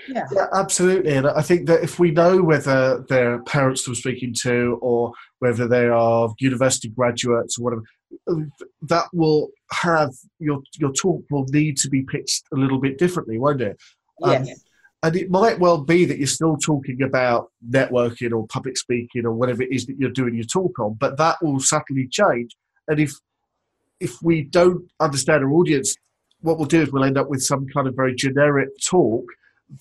[0.08, 0.26] Yeah.
[0.32, 0.48] yeah.
[0.54, 1.14] absolutely.
[1.14, 5.14] And I think that if we know whether they're parents that we're speaking to or
[5.40, 7.84] whether they are university graduates or whatever,
[8.84, 13.38] that will have your your talk will need to be pitched a little bit differently,
[13.38, 13.78] won't it?
[14.24, 14.50] Um, yes.
[14.50, 14.56] Um,
[15.04, 19.32] and it might well be that you're still talking about networking or public speaking or
[19.32, 22.56] whatever it is that you're doing your talk on, but that will subtly change.
[22.88, 23.14] And if
[24.00, 25.96] if we don't understand our audience,
[26.42, 29.26] what we'll do is we'll end up with some kind of very generic talk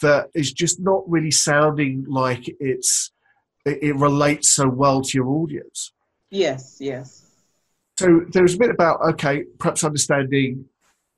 [0.00, 3.12] that is just not really sounding like it's
[3.64, 5.92] it, it relates so well to your audience.
[6.30, 7.24] Yes, yes.
[7.98, 10.66] So there's a bit about okay, perhaps understanding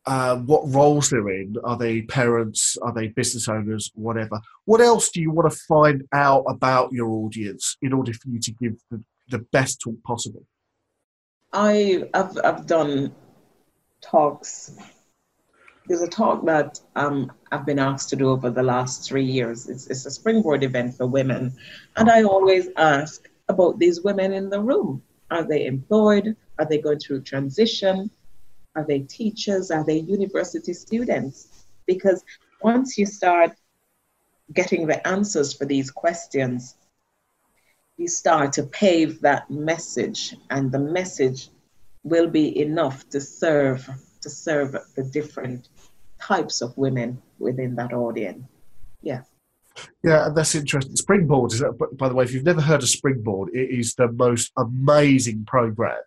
[0.07, 1.57] uh, what roles they're in.
[1.65, 2.77] Are they parents?
[2.83, 3.91] Are they business owners?
[3.95, 4.41] Whatever.
[4.65, 8.41] What else do you want to find out about your audience in order for you
[8.41, 10.45] to give the, the best talk possible?
[11.53, 13.15] I, I've, I've done
[14.01, 14.73] talks
[15.89, 19.69] there's a talk that um, I've been asked to do over the last three years.
[19.69, 21.55] It's, it's a springboard event for women.
[21.97, 25.03] And I always ask about these women in the room.
[25.31, 26.37] Are they employed?
[26.59, 28.11] Are they going through transition?
[28.77, 29.71] Are they teachers?
[29.71, 31.65] Are they university students?
[31.87, 32.23] Because
[32.63, 33.53] once you start
[34.53, 36.77] getting the answers for these questions,
[37.97, 41.49] you start to pave that message, and the message
[42.05, 43.89] will be enough to serve
[44.21, 45.69] to serve the different
[46.21, 48.45] types of women within that audience.
[49.03, 49.23] Yeah.
[50.03, 50.97] Yeah, that's interesting.
[50.97, 54.53] Springboard is, by the way, if you've never heard of Springboard, it is the most
[54.57, 56.01] amazing program.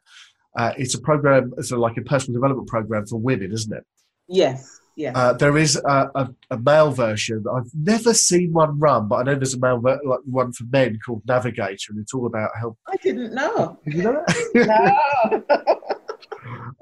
[0.57, 3.85] Uh, it's a program, it's a, like a personal development program for women, isn't it?
[4.27, 4.79] Yes.
[4.97, 5.13] Yeah.
[5.15, 7.45] Uh, there is a, a, a, male version.
[7.51, 10.65] I've never seen one run, but I know there's a male ver- like one for
[10.65, 12.77] men called Navigator, and it's all about help.
[12.87, 13.79] I didn't know.
[13.85, 15.43] Did you know that?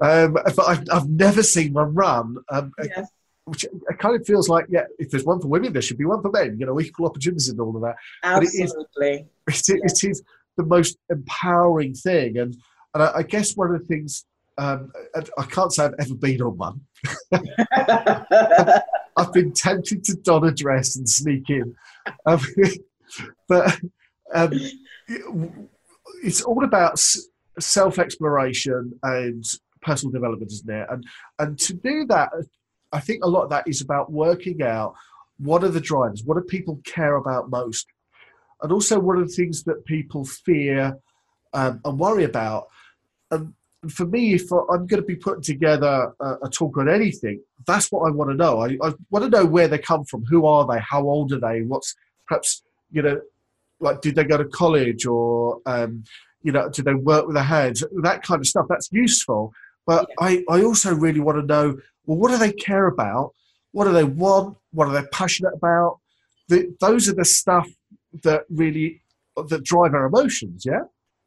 [0.00, 0.06] no.
[0.26, 2.36] um, but I've, I've, never seen one run.
[2.50, 3.08] Um, yes
[3.50, 6.04] which it kind of feels like, yeah, if there's one for women, there should be
[6.04, 6.56] one for men.
[6.58, 7.96] You know, equal opportunities and all of that.
[8.22, 9.26] Absolutely.
[9.44, 10.22] But it is, it, it is
[10.56, 12.56] the most empowering thing, and
[12.94, 14.24] and I, I guess one of the things
[14.58, 14.92] um,
[15.38, 16.80] I can't say I've ever been on one.
[17.32, 18.82] I've,
[19.16, 21.74] I've, been tempted to don a dress and sneak in,
[22.26, 22.40] um,
[23.48, 23.80] but
[24.34, 24.52] um,
[26.22, 27.02] it's all about
[27.58, 29.44] self exploration and
[29.80, 30.86] personal development, isn't it?
[30.90, 31.04] And
[31.38, 32.28] and to do that,
[32.92, 34.94] I think a lot of that is about working out
[35.38, 37.86] what are the drivers, what do people care about most,
[38.62, 40.98] and also what are the things that people fear
[41.52, 42.68] um, and worry about.
[43.30, 43.54] And
[43.88, 47.90] for me, if I'm going to be putting together a, a talk on anything, that's
[47.90, 48.60] what I want to know.
[48.60, 51.40] I, I want to know where they come from, who are they, how old are
[51.40, 51.94] they, what's
[52.26, 53.20] perhaps you know,
[53.80, 56.04] like did they go to college or um,
[56.42, 58.66] you know, did they work with their hands, that kind of stuff.
[58.68, 59.52] That's useful.
[59.86, 60.26] But yeah.
[60.26, 61.76] I, I also really want to know
[62.10, 63.34] well, what do they care about?
[63.70, 64.56] What do they want?
[64.72, 66.00] What are they passionate about?
[66.48, 67.68] The, those are the stuff
[68.24, 69.00] that really
[69.36, 70.66] that drive our emotions.
[70.66, 70.80] Yeah.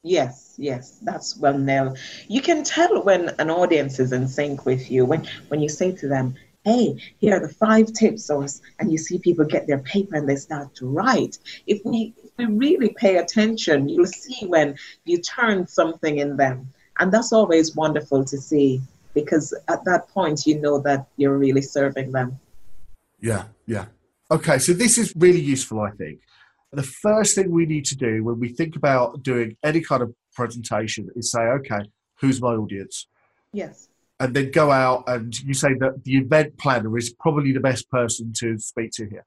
[0.04, 1.98] Yes, yes, that's well nailed.
[2.28, 5.94] You can tell when an audience is in sync with you when when you say
[5.94, 8.46] to them, "Hey, here are the five tips," or
[8.80, 11.38] and you see people get their paper and they start to write.
[11.66, 16.74] If we if we really pay attention, you'll see when you turn something in them,
[17.00, 18.82] and that's always wonderful to see
[19.14, 22.40] because at that point you know that you're really serving them.
[23.20, 23.86] Yeah, yeah.
[24.32, 26.20] Okay, so this is really useful, I think.
[26.72, 30.14] The first thing we need to do when we think about doing any kind of
[30.34, 31.82] presentation is say, okay,
[32.20, 33.08] who's my audience?
[33.52, 33.90] Yes.
[34.20, 37.90] And then go out and you say that the event planner is probably the best
[37.90, 39.26] person to speak to here.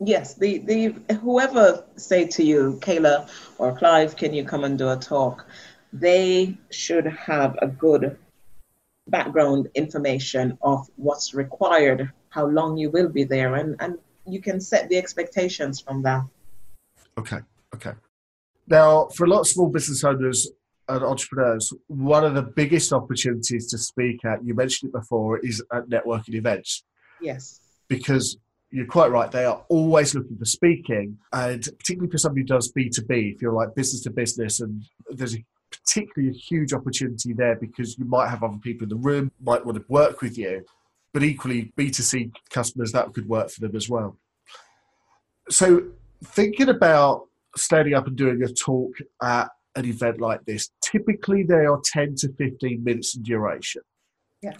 [0.00, 4.90] Yes, the, the whoever say to you, Kayla or Clive, can you come and do
[4.90, 5.46] a talk?
[5.92, 8.16] They should have a good
[9.08, 14.60] background information of what's required, how long you will be there, and, and you can
[14.60, 16.22] set the expectations from that.
[17.18, 17.38] Okay,
[17.74, 17.92] okay.
[18.66, 20.50] Now, for a lot of small business owners
[20.88, 25.62] and entrepreneurs, one of the biggest opportunities to speak at, you mentioned it before, is
[25.72, 26.84] at networking events.
[27.20, 27.60] Yes.
[27.88, 28.36] Because
[28.70, 32.70] you're quite right, they are always looking for speaking, and particularly for somebody who does
[32.72, 37.56] B2B, if you're like business to business, and there's a particularly a huge opportunity there
[37.56, 40.64] because you might have other people in the room, might want to work with you,
[41.12, 44.16] but equally B2C customers, that could work for them as well.
[45.50, 45.84] So,
[46.24, 47.26] thinking about
[47.56, 52.16] standing up and doing a talk at an event like this, typically they are 10
[52.16, 53.82] to 15 minutes in duration.
[54.42, 54.56] Yeah.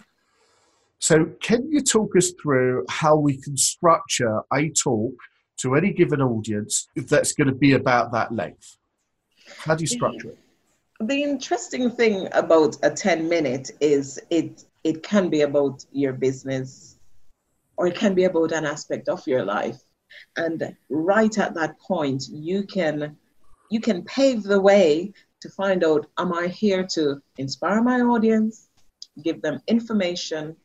[0.99, 5.13] So, can you talk us through how we can structure a talk
[5.57, 8.77] to any given audience that's going to be about that length?
[9.59, 9.95] How do you mm-hmm.
[9.95, 10.39] structure it?
[10.99, 16.97] The interesting thing about a 10 minute is it it can be about your business
[17.77, 19.81] or it can be about an aspect of your life.
[20.35, 23.15] And right at that point you can
[23.69, 28.67] you can pave the way to find out am i here to inspire my audience
[29.23, 30.55] give them information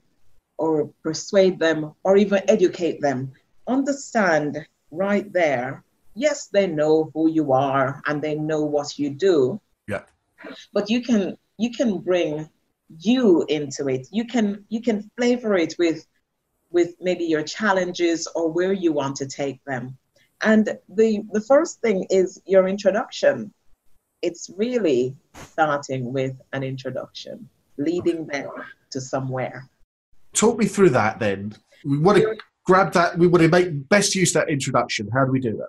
[0.58, 3.32] or persuade them or even educate them?
[3.68, 9.60] Understand right there yes they know who you are and they know what you do.
[9.86, 10.02] Yeah
[10.72, 12.48] but you can you can bring
[12.98, 14.06] you into it.
[14.10, 16.06] You can you can flavor it with
[16.70, 19.96] with maybe your challenges or where you want to take them.
[20.42, 23.52] And the the first thing is your introduction.
[24.22, 28.48] It's really starting with an introduction leading them
[28.90, 29.68] to somewhere.
[30.32, 31.54] Talk me through that then.
[31.84, 35.08] We want to grab that we want to make best use of that introduction.
[35.12, 35.68] How do we do that?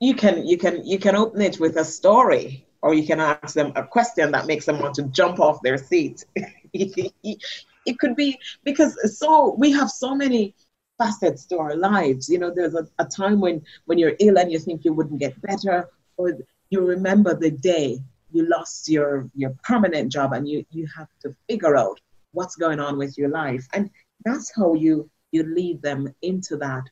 [0.00, 3.54] You can you can you can open it with a story or you can ask
[3.54, 6.22] them a question that makes them want to jump off their seat.
[6.74, 10.54] it could be because so we have so many
[10.98, 12.28] facets to our lives.
[12.28, 15.18] You know, there's a, a time when when you're ill and you think you wouldn't
[15.18, 16.36] get better, or
[16.68, 17.98] you remember the day
[18.30, 21.98] you lost your your permanent job and you you have to figure out
[22.32, 23.88] what's going on with your life, and
[24.26, 26.84] that's how you you lead them into that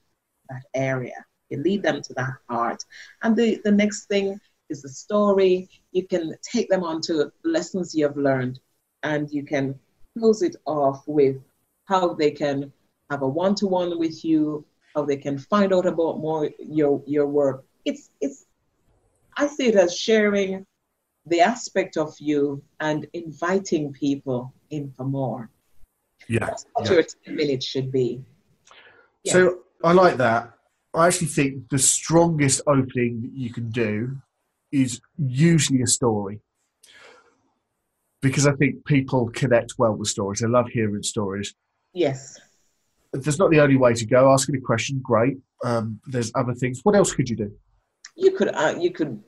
[0.48, 1.26] that area.
[1.50, 2.82] You lead them to that heart,
[3.22, 4.40] and the the next thing
[4.72, 5.68] is a story.
[5.92, 8.58] You can take them on to lessons you have learned
[9.02, 9.78] and you can
[10.16, 11.36] close it off with
[11.84, 12.72] how they can
[13.10, 17.64] have a one-to-one with you, how they can find out about more your your work.
[17.84, 18.46] It's it's
[19.36, 20.66] I see it as sharing
[21.26, 25.50] the aspect of you and inviting people in for more.
[26.28, 26.46] Yeah.
[26.46, 26.92] That's what yeah.
[26.92, 28.22] your 10 minutes should be.
[29.24, 29.34] Yes.
[29.34, 30.52] So I like that.
[30.94, 34.16] I actually think the strongest opening that you can do
[34.72, 36.40] is usually a story
[38.22, 40.40] because I think people connect well with stories.
[40.40, 41.54] They love hearing stories.
[41.92, 42.40] Yes.
[43.12, 44.32] That's not the only way to go.
[44.32, 45.36] Asking a question, great.
[45.64, 46.80] Um, there's other things.
[46.82, 47.52] What else could you do?
[48.16, 49.22] You could uh, you could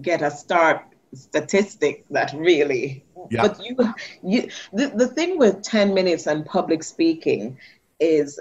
[0.00, 0.82] get a start
[1.14, 3.04] statistic that really.
[3.30, 3.42] Yeah.
[3.42, 3.76] But you
[4.22, 7.58] you the, the thing with ten minutes and public speaking
[7.98, 8.38] is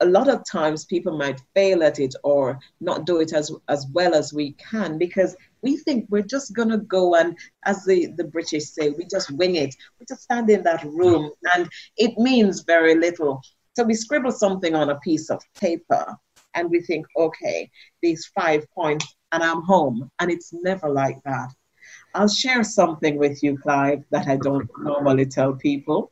[0.00, 3.86] a lot of times people might fail at it or not do it as as
[3.92, 8.06] well as we can because we think we're just going to go and, as the,
[8.16, 9.74] the British say, we just wing it.
[9.98, 13.42] We just stand in that room and it means very little.
[13.76, 16.16] So we scribble something on a piece of paper
[16.54, 17.70] and we think, okay,
[18.02, 20.10] these five points and I'm home.
[20.20, 21.50] And it's never like that.
[22.14, 26.10] I'll share something with you, Clive, that I don't normally tell people.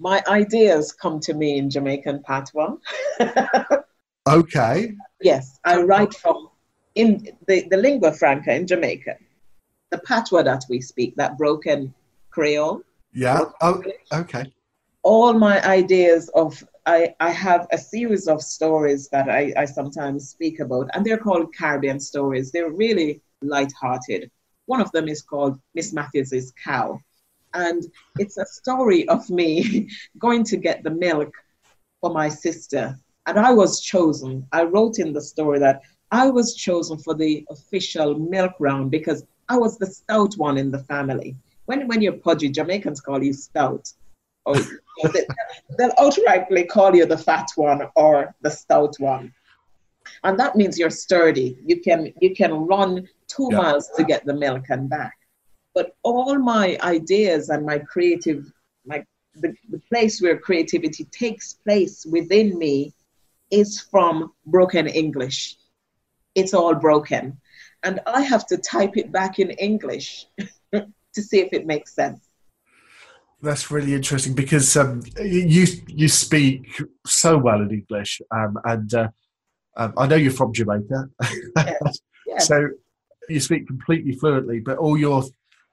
[0.00, 2.76] My ideas come to me in Jamaican patois.
[4.28, 4.94] okay.
[5.20, 6.50] Yes, I write from
[6.94, 9.16] in the, the lingua franca in Jamaica,
[9.90, 11.94] the patois that we speak, that broken
[12.30, 12.82] Creole.
[13.12, 13.44] Yeah.
[13.60, 13.82] Oh,
[14.12, 14.52] okay.
[15.02, 20.30] All my ideas of I, I have a series of stories that I, I sometimes
[20.30, 22.50] speak about, and they're called Caribbean stories.
[22.50, 24.30] They're really light-hearted.
[24.64, 26.98] One of them is called Miss Matthews's Cow,
[27.54, 27.84] and
[28.18, 29.88] it's a story of me
[30.18, 31.32] going to get the milk
[32.00, 32.96] for my sister.
[33.26, 34.46] And I was chosen.
[34.52, 39.24] I wrote in the story that I was chosen for the official milk round because
[39.48, 41.36] I was the stout one in the family.
[41.66, 43.92] When, when you're pudgy, Jamaicans call you stout.
[44.46, 44.56] Or
[45.12, 45.26] they,
[45.76, 49.34] they'll outrightly call you the fat one or the stout one.
[50.24, 51.58] And that means you're sturdy.
[51.66, 53.58] You can you can run two yeah.
[53.58, 55.17] miles to get the milk and back.
[55.74, 58.50] But all my ideas and my creative,
[58.84, 59.04] my
[59.34, 62.94] the, the place where creativity takes place within me
[63.50, 65.56] is from broken English.
[66.34, 67.40] It's all broken.
[67.82, 70.26] And I have to type it back in English
[70.72, 72.28] to see if it makes sense.
[73.40, 79.08] That's really interesting because um, you you speak so well in English, um, and uh,
[79.76, 81.08] um, I know you're from Jamaica,
[81.56, 82.00] yes.
[82.26, 82.48] Yes.
[82.48, 82.68] so
[83.28, 84.58] you speak completely fluently.
[84.58, 85.22] But all your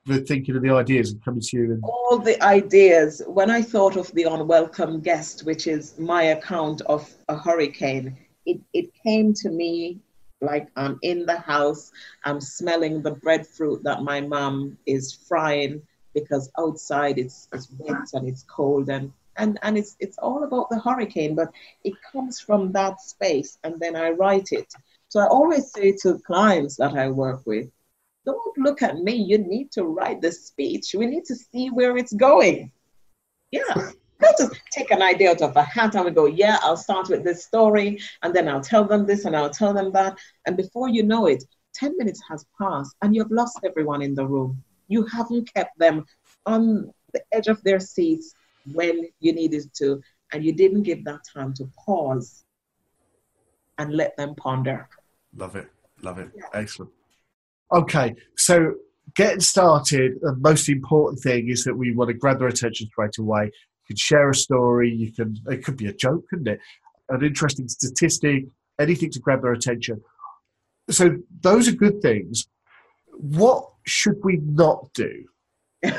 [0.06, 3.22] the thinking of the ideas and coming to you, and all the ideas.
[3.28, 8.60] When I thought of the unwelcome guest, which is my account of a hurricane, it
[8.74, 10.00] it came to me
[10.42, 11.92] like I'm in the house,
[12.24, 15.82] I'm smelling the breadfruit that my mom is frying
[16.14, 20.70] because outside it's, it's wet and it's cold and and and it's it's all about
[20.70, 21.50] the hurricane but
[21.84, 24.72] it comes from that space and then i write it
[25.10, 27.70] so i always say to clients that i work with
[28.26, 31.98] don't look at me you need to write the speech we need to see where
[31.98, 32.72] it's going
[33.52, 36.78] yeah not just take an idea out of a hat and we go yeah i'll
[36.78, 40.18] start with this story and then i'll tell them this and i'll tell them that
[40.46, 44.26] and before you know it 10 minutes has passed and you've lost everyone in the
[44.26, 46.06] room you haven't kept them
[46.46, 48.36] on the edge of their seats
[48.74, 50.02] when you needed to,
[50.34, 52.44] and you didn't give that time to pause
[53.78, 54.88] and let them ponder.
[55.36, 55.70] Love it.
[56.02, 56.30] Love it.
[56.36, 56.44] Yeah.
[56.54, 56.92] Excellent.
[57.74, 58.76] Okay, so
[59.16, 63.18] getting started, the most important thing is that we want to grab their attention straight
[63.18, 63.46] away.
[63.46, 66.60] You can share a story, you can it could be a joke, couldn't it?
[67.10, 68.46] An interesting statistic,
[68.80, 70.02] anything to grab their attention.
[70.90, 72.48] So those are good things.
[73.14, 75.26] What should we not do?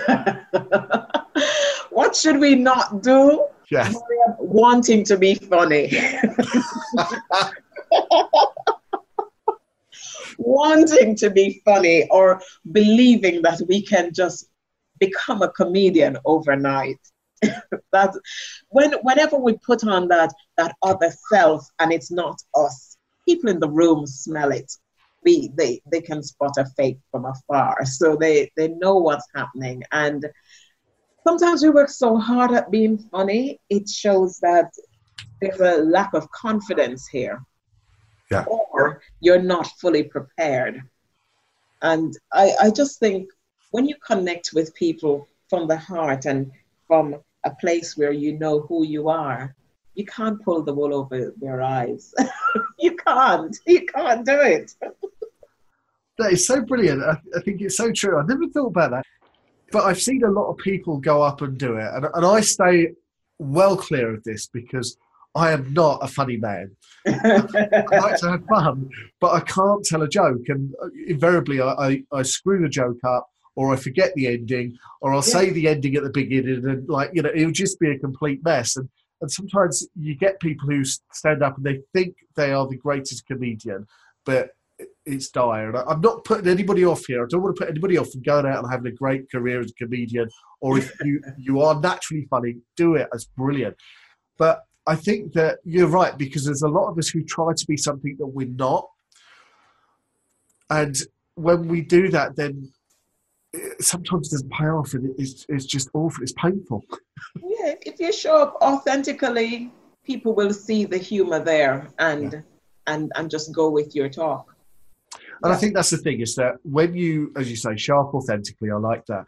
[1.91, 3.45] what should we not do?
[3.71, 3.97] Yes.
[4.39, 5.91] Wanting to be funny.
[10.39, 12.41] Wanting to be funny or
[12.73, 14.49] believing that we can just
[14.99, 16.99] become a comedian overnight.
[17.93, 18.15] that
[18.69, 22.97] when whenever we put on that that other self and it's not us,
[23.29, 24.73] people in the room smell it.
[25.25, 27.85] We they they can spot a fake from afar.
[27.85, 29.83] So they they know what's happening.
[29.93, 30.25] And
[31.27, 34.71] sometimes we work so hard at being funny it shows that
[35.41, 37.43] there's a lack of confidence here
[38.31, 38.45] yeah.
[38.45, 40.83] or you're not fully prepared
[41.83, 43.31] and I, I just think
[43.71, 46.51] when you connect with people from the heart and
[46.87, 49.55] from a place where you know who you are
[49.95, 52.15] you can't pull the wool over their eyes
[52.79, 54.75] you can't you can't do it
[56.19, 57.03] That is so brilliant.
[57.03, 58.19] I, I, think it's so true.
[58.19, 59.05] I never thought about that.
[59.71, 61.89] But I've seen a lot of people go up and do it.
[61.93, 62.93] And, and I stay
[63.39, 64.97] well clear of this because
[65.37, 66.75] I am not a funny man.
[67.07, 68.89] I like to have fun,
[69.21, 70.49] but I can't tell a joke.
[70.49, 74.77] And uh, invariably, I, I, I screw the joke up or I forget the ending,
[75.01, 75.33] or I'll yeah.
[75.33, 78.45] say the ending at the beginning, and like you know, it'll just be a complete
[78.45, 78.77] mess.
[78.77, 78.89] And
[79.21, 83.27] and sometimes you get people who stand up and they think they are the greatest
[83.27, 83.87] comedian,
[84.25, 84.51] but
[85.07, 85.71] it's dire.
[85.71, 87.25] And I'm not putting anybody off here.
[87.25, 89.61] I don't want to put anybody off from going out and having a great career
[89.61, 90.29] as a comedian.
[90.61, 93.09] Or if you, you are naturally funny, do it.
[93.15, 93.77] It's brilliant.
[94.37, 97.67] But I think that you're right because there's a lot of us who try to
[97.67, 98.89] be something that we're not.
[100.71, 100.97] And
[101.35, 102.73] when we do that, then
[103.81, 106.23] sometimes it doesn't pay off and it's, it's just awful.
[106.23, 106.85] It's painful.
[107.43, 109.73] Yeah, if you show up authentically,
[110.05, 112.41] people will see the humor there and yeah.
[112.87, 114.55] and and just go with your talk.
[115.43, 118.71] And I think that's the thing is that when you, as you say, sharp authentically,
[118.71, 119.25] I like that.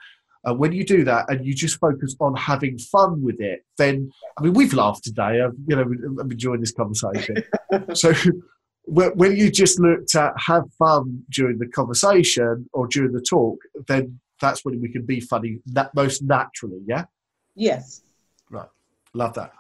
[0.47, 4.11] Uh, when you do that and you just focus on having fun with it, then
[4.39, 5.41] I mean we've laughed today.
[5.43, 5.83] I've, you know,
[6.21, 7.43] I'm enjoying this conversation.
[7.95, 8.13] so
[8.87, 14.19] when you just look to have fun during the conversation or during the talk, then
[14.41, 16.81] that's when we can be funny that most naturally.
[16.87, 17.05] Yeah.
[17.55, 18.03] Yes.
[18.51, 18.69] Right.
[19.15, 19.53] Love that.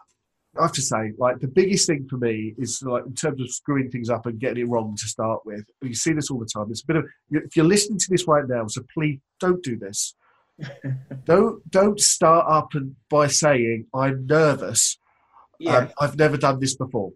[0.58, 3.50] I have to say, like the biggest thing for me is like in terms of
[3.50, 5.64] screwing things up and getting it wrong to start with.
[5.82, 6.66] You see this all the time.
[6.70, 9.76] It's a bit of if you're listening to this right now, so please don't do
[9.76, 10.14] this.
[11.24, 14.98] Don't don't start up and by saying I'm nervous.
[15.58, 15.76] Yeah.
[15.76, 17.12] Um, I've never done this before.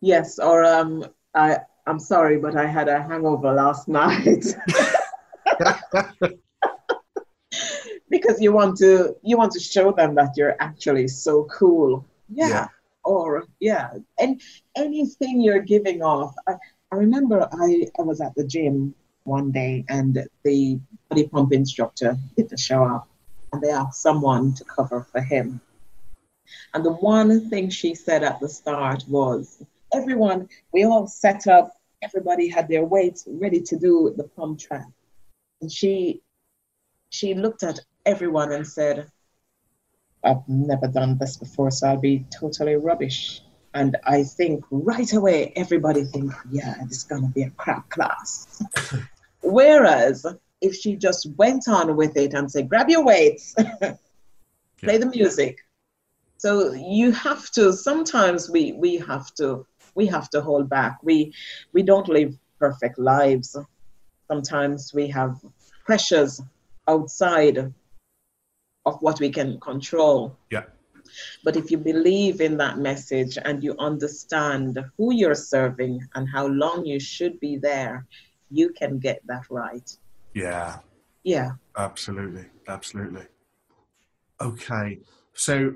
[0.00, 4.46] Yes, or um, I I'm sorry, but I had a hangover last night.
[8.12, 12.48] because you want to you want to show them that you're actually so cool yeah,
[12.48, 12.68] yeah.
[13.04, 14.40] or yeah and
[14.76, 16.54] anything you're giving off I,
[16.92, 18.94] I remember I, I was at the gym
[19.24, 23.08] one day and the body pump instructor didn't show up
[23.52, 25.60] and they asked someone to cover for him
[26.74, 29.62] and the one thing she said at the start was
[29.92, 34.86] everyone we all set up everybody had their weights ready to do the pump track
[35.60, 36.20] and she
[37.12, 39.06] she looked at everyone and said,
[40.24, 43.42] I've never done this before, so I'll be totally rubbish.
[43.74, 48.62] And I think right away, everybody think, yeah, this is gonna be a crap class.
[49.42, 50.24] Whereas
[50.60, 53.54] if she just went on with it and said, grab your weights,
[54.80, 55.58] play the music.
[56.38, 60.98] So you have to, sometimes we, we have to, we have to hold back.
[61.02, 61.34] We,
[61.72, 63.56] we don't live perfect lives.
[64.28, 65.40] Sometimes we have
[65.84, 66.40] pressures
[66.88, 67.72] outside
[68.86, 70.36] of what we can control.
[70.50, 70.64] Yeah.
[71.44, 76.46] But if you believe in that message and you understand who you're serving and how
[76.46, 78.06] long you should be there,
[78.52, 79.96] you can get that right.
[80.34, 80.78] Yeah.
[81.22, 81.52] Yeah.
[81.76, 82.46] Absolutely.
[82.68, 83.26] Absolutely.
[84.40, 84.98] Okay.
[85.34, 85.74] So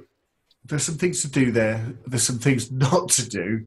[0.64, 1.94] there's some things to do there.
[2.06, 3.66] There's some things not to do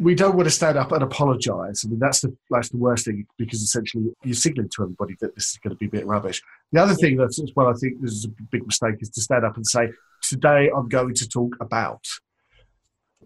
[0.00, 1.84] we don't want to stand up and apologise.
[1.84, 5.34] I mean, that's the that's the worst thing because essentially you're signaling to everybody that
[5.34, 6.42] this is going to be a bit rubbish.
[6.72, 9.20] The other thing that's as well, I think this is a big mistake, is to
[9.20, 9.90] stand up and say,
[10.22, 12.04] "Today I'm going to talk about."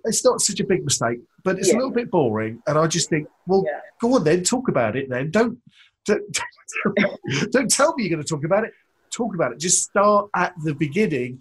[0.05, 1.75] It's not such a big mistake, but it's yeah.
[1.75, 2.63] a little bit boring.
[2.67, 3.81] And I just think, well, yeah.
[4.01, 5.09] go on then, talk about it.
[5.09, 5.59] Then don't
[6.05, 6.39] don't,
[7.51, 8.73] don't tell me you're going to talk about it.
[9.11, 9.61] Talk about it.
[9.61, 11.41] Just start at the beginning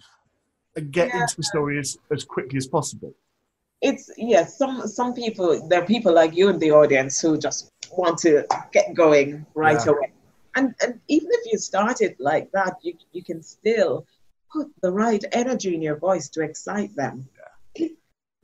[0.76, 1.22] and get yeah.
[1.22, 3.14] into the story as, as quickly as possible
[3.84, 7.70] it's yes some some people there are people like you in the audience who just
[7.92, 9.92] want to get going right yeah.
[9.92, 10.12] away
[10.56, 14.06] and and even if you started like that you you can still
[14.50, 17.43] put the right energy in your voice to excite them yeah.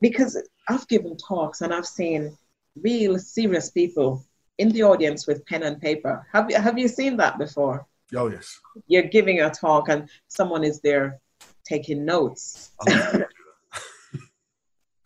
[0.00, 2.36] Because i've given talks and i've seen
[2.82, 4.24] real serious people
[4.58, 7.86] in the audience with pen and paper have you have you seen that before
[8.16, 11.18] oh yes you're giving a talk and someone is there
[11.64, 12.72] taking notes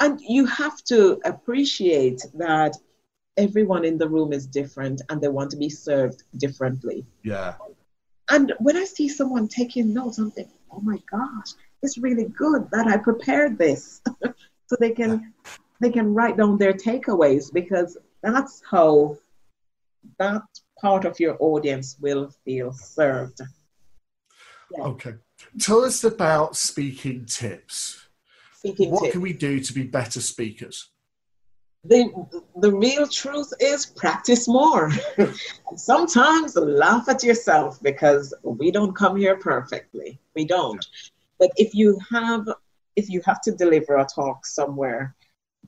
[0.00, 2.76] and you have to appreciate that
[3.36, 7.04] everyone in the room is different and they want to be served differently.
[7.22, 7.54] Yeah.
[8.30, 12.70] And when I see someone taking notes, I'm thinking, oh my gosh, it's really good
[12.70, 14.00] that I prepared this.
[14.66, 15.32] so they can
[15.80, 19.16] they can write down their takeaways because that's how
[20.18, 20.42] that
[20.80, 23.40] part of your audience will feel served.
[24.70, 24.84] Yeah.
[24.84, 25.14] Okay.
[25.58, 28.04] Tell us about speaking tips
[28.64, 30.88] speaking what can we do to be better speakers?
[31.84, 32.10] The,
[32.62, 34.90] the real truth is practice more.
[35.76, 40.18] Sometimes laugh at yourself because we don't come here perfectly.
[40.34, 40.84] We don't.
[41.38, 42.48] But if you have
[42.96, 45.14] if you have to deliver a talk somewhere,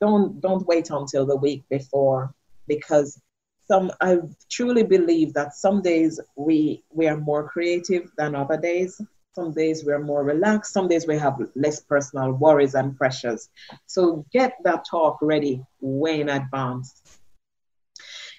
[0.00, 2.34] don't don't wait until the week before
[2.68, 3.20] because
[3.66, 4.18] some I
[4.50, 9.00] truly believe that some days we we are more creative than other days.
[9.34, 10.72] Some days we're more relaxed.
[10.72, 13.50] Some days we have less personal worries and pressures.
[13.86, 17.02] So get that talk ready way in advance.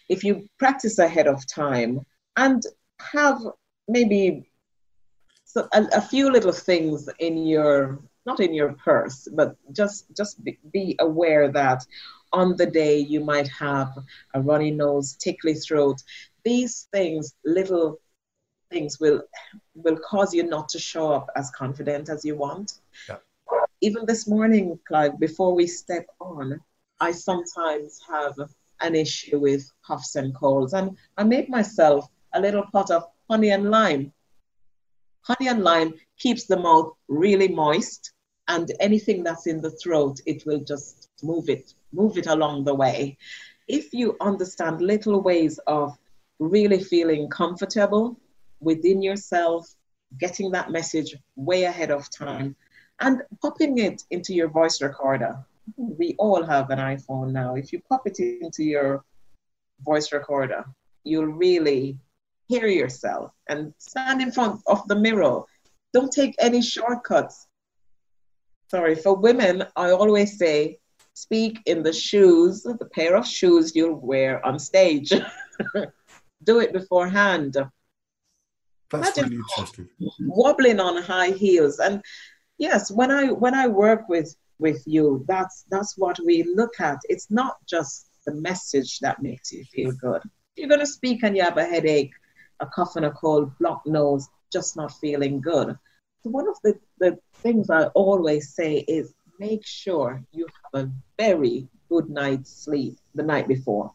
[0.09, 2.63] If you practice ahead of time and
[2.99, 3.39] have
[3.87, 4.49] maybe
[5.45, 10.43] so a, a few little things in your not in your purse, but just just
[10.43, 11.81] be, be aware that
[12.33, 13.89] on the day you might have
[14.33, 15.97] a runny nose, tickly throat.
[16.43, 17.99] These things, little
[18.69, 19.21] things will
[19.75, 22.73] will cause you not to show up as confident as you want.
[23.09, 23.17] Yeah.
[23.81, 26.59] Even this morning, Clive, before we step on,
[26.99, 28.35] I sometimes have
[28.81, 33.51] an issue with coughs and colds, and I made myself a little pot of honey
[33.51, 34.11] and lime.
[35.21, 38.11] Honey and lime keeps the mouth really moist,
[38.47, 42.75] and anything that's in the throat, it will just move it, move it along the
[42.75, 43.17] way.
[43.67, 45.97] If you understand little ways of
[46.39, 48.19] really feeling comfortable
[48.59, 49.75] within yourself
[50.19, 52.55] getting that message way ahead of time
[52.99, 55.37] and popping it into your voice recorder.
[55.75, 57.55] We all have an iPhone now.
[57.55, 59.03] If you pop it into your
[59.83, 60.65] voice recorder,
[61.03, 61.99] you'll really
[62.47, 65.41] hear yourself and stand in front of the mirror.
[65.93, 67.46] Don't take any shortcuts.
[68.69, 70.79] Sorry, for women, I always say
[71.13, 75.11] speak in the shoes, the pair of shoes you'll wear on stage.
[76.43, 77.55] Do it beforehand.
[78.91, 79.89] That's Imagine really interesting.
[80.19, 81.79] Wobbling on high heels.
[81.79, 82.01] And
[82.57, 86.99] yes, when I when I work with with you, that's that's what we look at.
[87.09, 90.21] It's not just the message that makes you feel good.
[90.55, 92.13] You're gonna speak and you have a headache,
[92.59, 95.77] a cough and a cold, blocked nose, just not feeling good.
[96.23, 100.91] So one of the, the things I always say is make sure you have a
[101.17, 103.93] very good night's sleep the night before.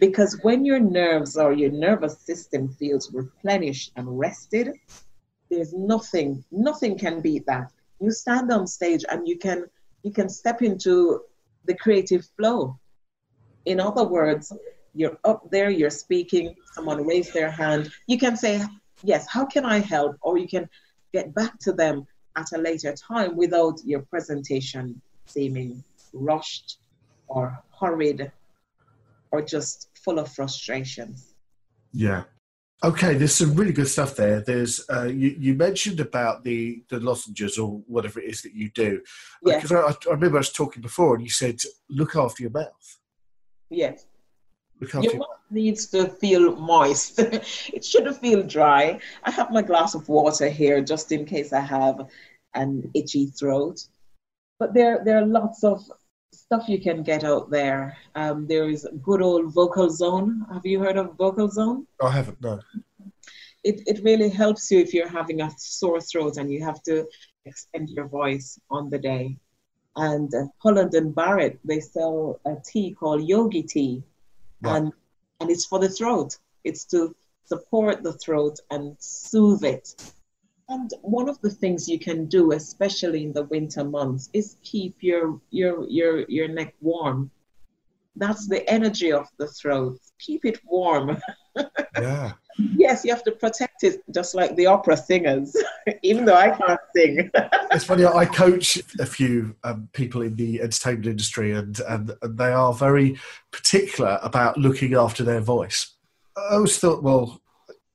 [0.00, 4.72] Because when your nerves or your nervous system feels replenished and rested,
[5.50, 7.70] there's nothing, nothing can beat that.
[8.00, 9.66] You stand on stage and you can
[10.04, 11.22] you can step into
[11.64, 12.78] the creative flow.
[13.64, 14.52] In other words,
[14.94, 17.90] you're up there, you're speaking, someone raised their hand.
[18.06, 18.64] You can say,
[19.02, 20.16] Yes, how can I help?
[20.22, 20.68] Or you can
[21.12, 22.06] get back to them
[22.36, 25.82] at a later time without your presentation seeming
[26.12, 26.78] rushed
[27.26, 28.30] or hurried
[29.30, 31.34] or just full of frustrations.
[31.92, 32.24] Yeah.
[32.84, 34.40] Okay, there's some really good stuff there.
[34.40, 38.70] There's uh, you, you mentioned about the the lozenges or whatever it is that you
[38.70, 39.00] do.
[39.42, 41.58] Because I, I, remember I was talking before, and you said
[41.90, 42.98] look after your mouth.
[43.68, 44.06] Yes.
[44.80, 47.18] Look your, your mouth needs to feel moist.
[47.18, 49.00] it shouldn't feel dry.
[49.24, 52.08] I have my glass of water here just in case I have
[52.54, 53.84] an itchy throat.
[54.58, 55.82] But there there are lots of
[56.32, 57.96] stuff you can get out there.
[58.14, 60.50] Um, there is good old Vocalzone.
[60.52, 61.86] Have you heard of Vocalzone?
[62.02, 62.60] I haven't, no.
[63.64, 67.06] It, it really helps you if you're having a sore throat and you have to
[67.44, 69.36] extend your voice on the day.
[69.96, 74.02] And uh, Holland and Barrett, they sell a tea called Yogi Tea.
[74.64, 74.92] And,
[75.40, 76.38] and it's for the throat.
[76.64, 79.94] It's to support the throat and soothe it
[80.68, 84.96] and one of the things you can do, especially in the winter months, is keep
[85.00, 87.30] your your your your neck warm.
[88.16, 89.98] That's the energy of the throat.
[90.18, 91.20] Keep it warm.
[91.98, 92.34] Yeah.
[92.58, 95.56] Yes, you have to protect it, just like the opera singers,
[96.02, 97.30] even though I can't sing.
[97.72, 98.04] it's funny.
[98.04, 102.72] I coach a few um, people in the entertainment industry, and, and and they are
[102.72, 103.18] very
[103.50, 105.94] particular about looking after their voice.
[106.36, 107.40] I always thought, well,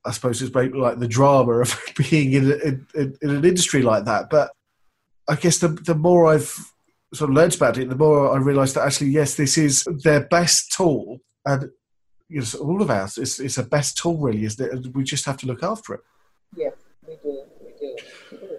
[0.06, 2.52] I suppose it's like the drama of being in,
[2.96, 4.30] in, in an industry like that.
[4.30, 4.52] But
[5.28, 6.54] I guess the the more I've
[7.14, 10.22] sort of learned about it, the more I realise that actually, yes, this is their
[10.22, 11.70] best tool, and
[12.30, 15.38] know, all of ours, it's, it's a best tool, really, is that we just have
[15.38, 16.02] to look after it.
[16.56, 16.74] Yes,
[17.08, 17.44] we do.
[17.62, 17.96] We do.
[18.32, 18.58] We do.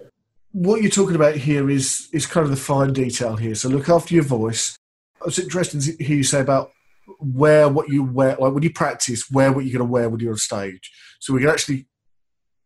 [0.51, 3.55] What you're talking about here is is kind of the fine detail here.
[3.55, 4.77] So look after your voice.
[5.25, 6.71] It's interesting to hear you say about
[7.19, 10.19] wear what you wear, like when you practice, wear what you're going to wear when
[10.19, 10.91] you're on stage.
[11.19, 11.87] So we can actually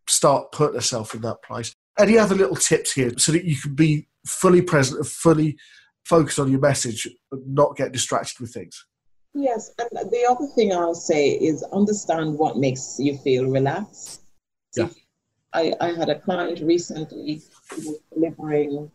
[0.07, 1.73] start putting ourselves in that place.
[1.97, 5.57] Any other little tips here so that you can be fully present and fully
[6.05, 8.85] focused on your message and not get distracted with things?
[9.33, 14.21] Yes, and the other thing I'll say is understand what makes you feel relaxed.
[14.75, 14.89] Yeah.
[15.53, 18.91] I, I had a client recently who was delivering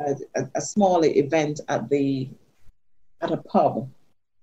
[0.00, 2.28] a, a, a small event at the
[3.20, 3.88] at a pub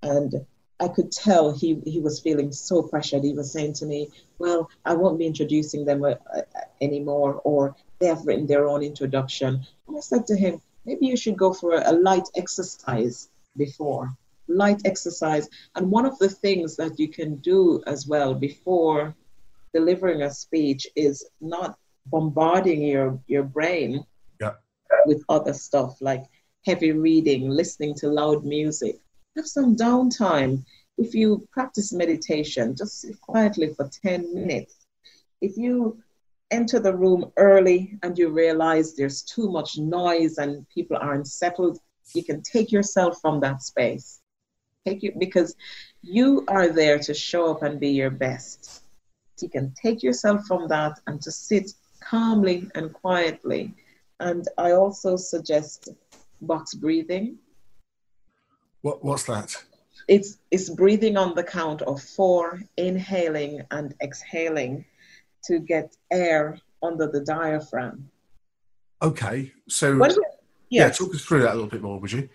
[0.02, 0.46] and
[0.82, 3.24] I could tell he, he was feeling so pressured.
[3.24, 4.10] He was saying to me,
[4.40, 6.42] Well, I won't be introducing them uh, uh,
[6.82, 9.64] anymore, or they have written their own introduction.
[9.88, 14.18] And I said to him, Maybe you should go for a, a light exercise before.
[14.48, 15.50] Light exercise.
[15.76, 19.16] And one of the things that you can do as well before
[19.74, 21.78] delivering a speech is not
[22.08, 24.06] bombarding your, your brain
[24.40, 24.52] yeah.
[25.06, 26.26] with other stuff like
[26.66, 29.00] heavy reading, listening to loud music
[29.36, 30.64] have some downtime.
[30.98, 34.76] If you practice meditation, just sit quietly for 10 minutes.
[35.42, 36.02] If you
[36.52, 41.80] enter the room early and you realize there's too much noise and people aren't settled,
[42.14, 44.21] you can take yourself from that space.
[44.86, 45.56] Take you because
[46.02, 48.84] you are there to show up and be your best.
[49.40, 53.74] You can take yourself from that and to sit calmly and quietly.
[54.20, 55.90] And I also suggest
[56.42, 57.38] box breathing.
[58.82, 59.56] What, what's that?
[60.08, 64.86] It's, it's breathing on the count of four, inhaling and exhaling
[65.46, 68.10] to get air under the diaphragm.
[69.02, 70.12] Okay, so when,
[70.70, 72.30] yeah, talk us through that a little bit more, would you?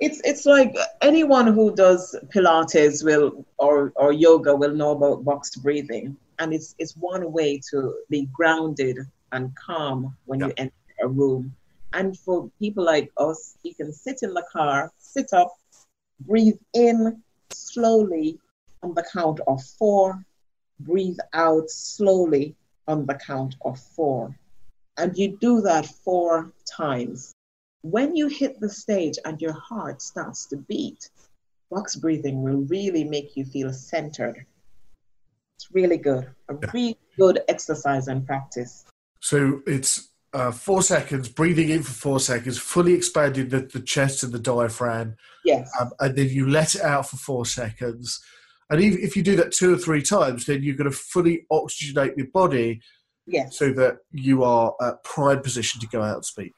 [0.00, 5.62] It's it's like anyone who does Pilates will or or yoga will know about boxed
[5.62, 6.16] breathing.
[6.38, 8.98] and it's it's one way to be grounded
[9.32, 10.46] and calm when yeah.
[10.46, 11.54] you enter a room.
[11.92, 15.52] And for people like us, you can sit in the car, sit up,
[16.20, 17.22] breathe in
[17.52, 18.38] slowly
[18.82, 20.24] on the count of four,
[20.80, 22.56] breathe out slowly
[22.88, 24.34] on the count of four.
[24.96, 27.33] And you do that four times.
[27.84, 31.10] When you hit the stage and your heart starts to beat,
[31.70, 34.46] box breathing will really make you feel centered.
[35.56, 38.86] It's really good, a really good exercise and practice.
[39.20, 44.22] So it's uh, four seconds, breathing in for four seconds, fully expanding the, the chest
[44.22, 45.16] and the diaphragm.
[45.44, 45.70] Yes.
[45.78, 48.18] Um, and then you let it out for four seconds.
[48.70, 51.44] And even if you do that two or three times, then you're going to fully
[51.52, 52.80] oxygenate your body
[53.26, 53.58] yes.
[53.58, 56.54] so that you are at prime position to go out and speak.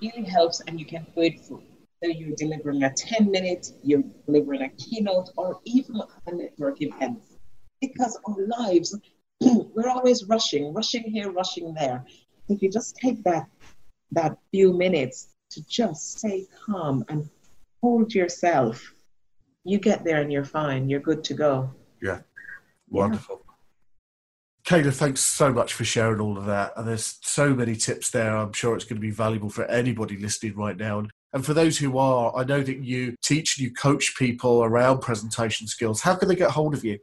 [0.00, 1.60] Really helps, and you can do it for
[2.02, 7.20] so you're delivering a 10 minute, you're delivering a keynote, or even a network event.
[7.80, 8.96] Because our lives,
[9.40, 12.04] we're always rushing, rushing here, rushing there.
[12.48, 13.48] If you just take that
[14.12, 17.28] that few minutes to just stay calm and
[17.82, 18.94] hold yourself,
[19.64, 20.88] you get there and you're fine.
[20.88, 21.74] You're good to go.
[22.00, 22.20] Yeah.
[22.88, 23.42] Wonderful.
[24.68, 26.74] Kayla, thanks so much for sharing all of that.
[26.76, 28.36] And there's so many tips there.
[28.36, 31.06] I'm sure it's going to be valuable for anybody listening right now.
[31.32, 35.00] And for those who are, I know that you teach and you coach people around
[35.00, 36.02] presentation skills.
[36.02, 36.98] How can they get hold of you?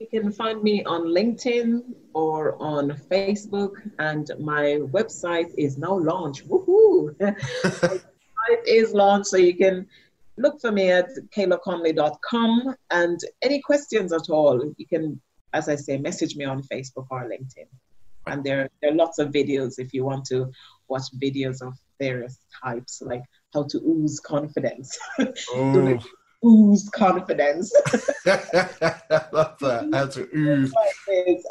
[0.00, 1.82] You can find me on LinkedIn
[2.12, 6.48] or on Facebook, and my website is now launched.
[6.48, 7.14] Woohoo!
[7.20, 9.86] it is launched, so you can
[10.38, 12.74] look for me at kaylaconley.com.
[12.90, 15.20] And any questions at all, you can,
[15.52, 17.68] as I say, message me on Facebook or LinkedIn.
[18.26, 20.50] And there, there are lots of videos if you want to
[20.88, 23.22] watch videos of various types, like
[23.52, 24.98] how to ooze confidence.
[25.54, 25.98] Oh.
[26.44, 27.72] ooze confidence.
[28.26, 29.88] love that.
[29.92, 30.72] How to ooze.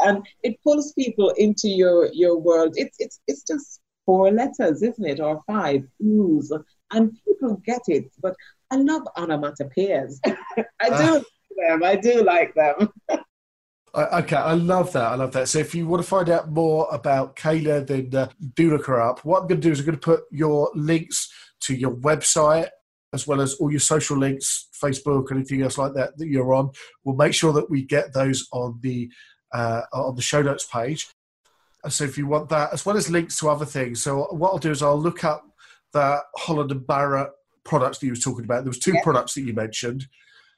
[0.02, 2.74] And it pulls people into your your world.
[2.76, 5.84] It's it's it's just four letters, isn't it, or five?
[6.04, 6.52] Ooze,
[6.91, 8.12] and people get it.
[8.22, 8.36] But
[8.72, 10.20] I love onomatopoeias.
[10.82, 11.16] I do.
[11.18, 11.22] Uh,
[11.58, 11.84] them.
[11.84, 12.89] I do like them.
[13.94, 15.12] Okay, I love that.
[15.12, 15.50] I love that.
[15.50, 19.02] So, if you want to find out more about Kayla, then uh, do look her
[19.02, 19.26] up.
[19.26, 21.30] What I'm going to do is I'm going to put your links
[21.62, 22.70] to your website
[23.14, 26.72] as well as all your social links, Facebook, anything else like that that you're on.
[27.04, 29.12] We'll make sure that we get those on the
[29.54, 31.10] uh, on the show notes page.
[31.89, 34.02] So, if you want that, as well as links to other things.
[34.02, 35.44] So, what I'll do is I'll look up
[35.92, 37.32] the Holland and Barrett
[37.66, 38.64] products that you were talking about.
[38.64, 40.08] There was two products that you mentioned.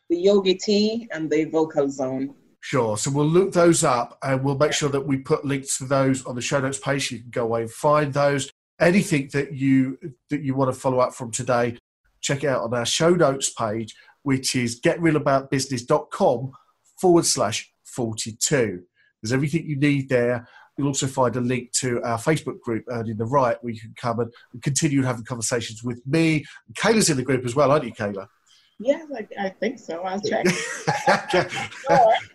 [0.10, 2.36] The Yogi Tea and the Vocalzone.
[2.66, 2.96] Sure.
[2.96, 6.26] So we'll look those up and we'll make sure that we put links to those
[6.26, 7.12] on the show notes page.
[7.12, 8.50] You can go away and find those.
[8.80, 9.98] Anything that you
[10.30, 11.78] that you want to follow up from today,
[12.22, 16.54] check it out on our show notes page, which is getrealaboutbusiness.com
[17.02, 18.84] forward slash 42.
[19.22, 20.48] There's everything you need there.
[20.78, 23.94] You'll also find a link to our Facebook group, Earning the Right, where you can
[23.98, 26.46] come and, continue having conversations with me.
[26.68, 28.28] And Kayla's in the group as well, aren't you, Kayla?
[28.80, 30.02] Yeah, I, I think so.
[30.02, 30.46] I'll check.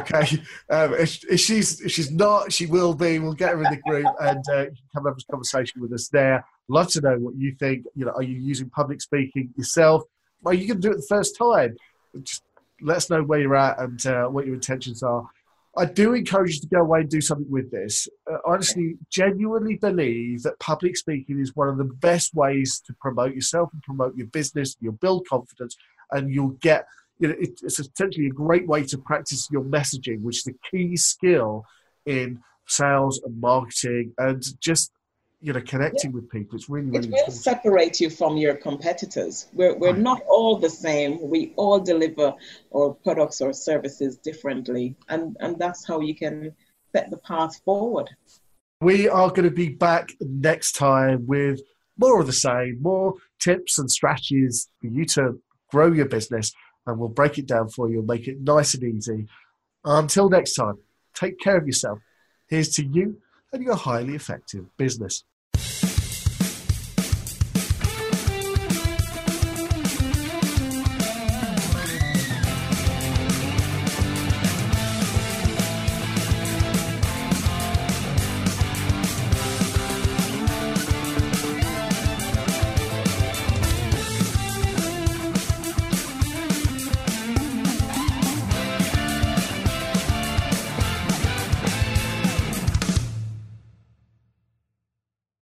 [0.00, 0.42] okay.
[0.70, 3.18] Um, if, if, she's if she's not, she will be.
[3.18, 5.92] We'll get her in the group and uh, you can come have a conversation with
[5.92, 6.44] us there.
[6.68, 7.84] Love to know what you think.
[7.94, 10.02] You know, are you using public speaking yourself?
[10.44, 11.76] Are you going to do it the first time?
[12.22, 12.42] Just
[12.80, 15.28] let us know where you're at and uh, what your intentions are.
[15.78, 18.08] I do encourage you to go away and do something with this.
[18.30, 23.34] Uh, honestly, genuinely believe that public speaking is one of the best ways to promote
[23.34, 24.76] yourself and promote your business.
[24.80, 25.76] You'll build confidence
[26.10, 26.86] and you'll get
[27.18, 30.70] you know, it, it's essentially a great way to practice your messaging, which is a
[30.70, 31.64] key skill
[32.04, 34.90] in sales and marketing and just
[35.40, 36.16] you know connecting yeah.
[36.16, 37.36] with people it's really really it will important.
[37.36, 39.98] separate you from your competitors we're, we're right.
[39.98, 42.34] not all the same we all deliver
[42.74, 46.52] our products or services differently and and that's how you can
[46.94, 48.08] set the path forward
[48.80, 51.60] we are going to be back next time with
[51.98, 55.40] more of the same more tips and strategies for you to
[55.70, 56.52] grow your business
[56.86, 59.26] and we'll break it down for you and make it nice and easy.
[59.84, 60.78] Until next time,
[61.14, 61.98] take care of yourself.
[62.48, 63.18] Here's to you
[63.52, 65.24] and your highly effective business.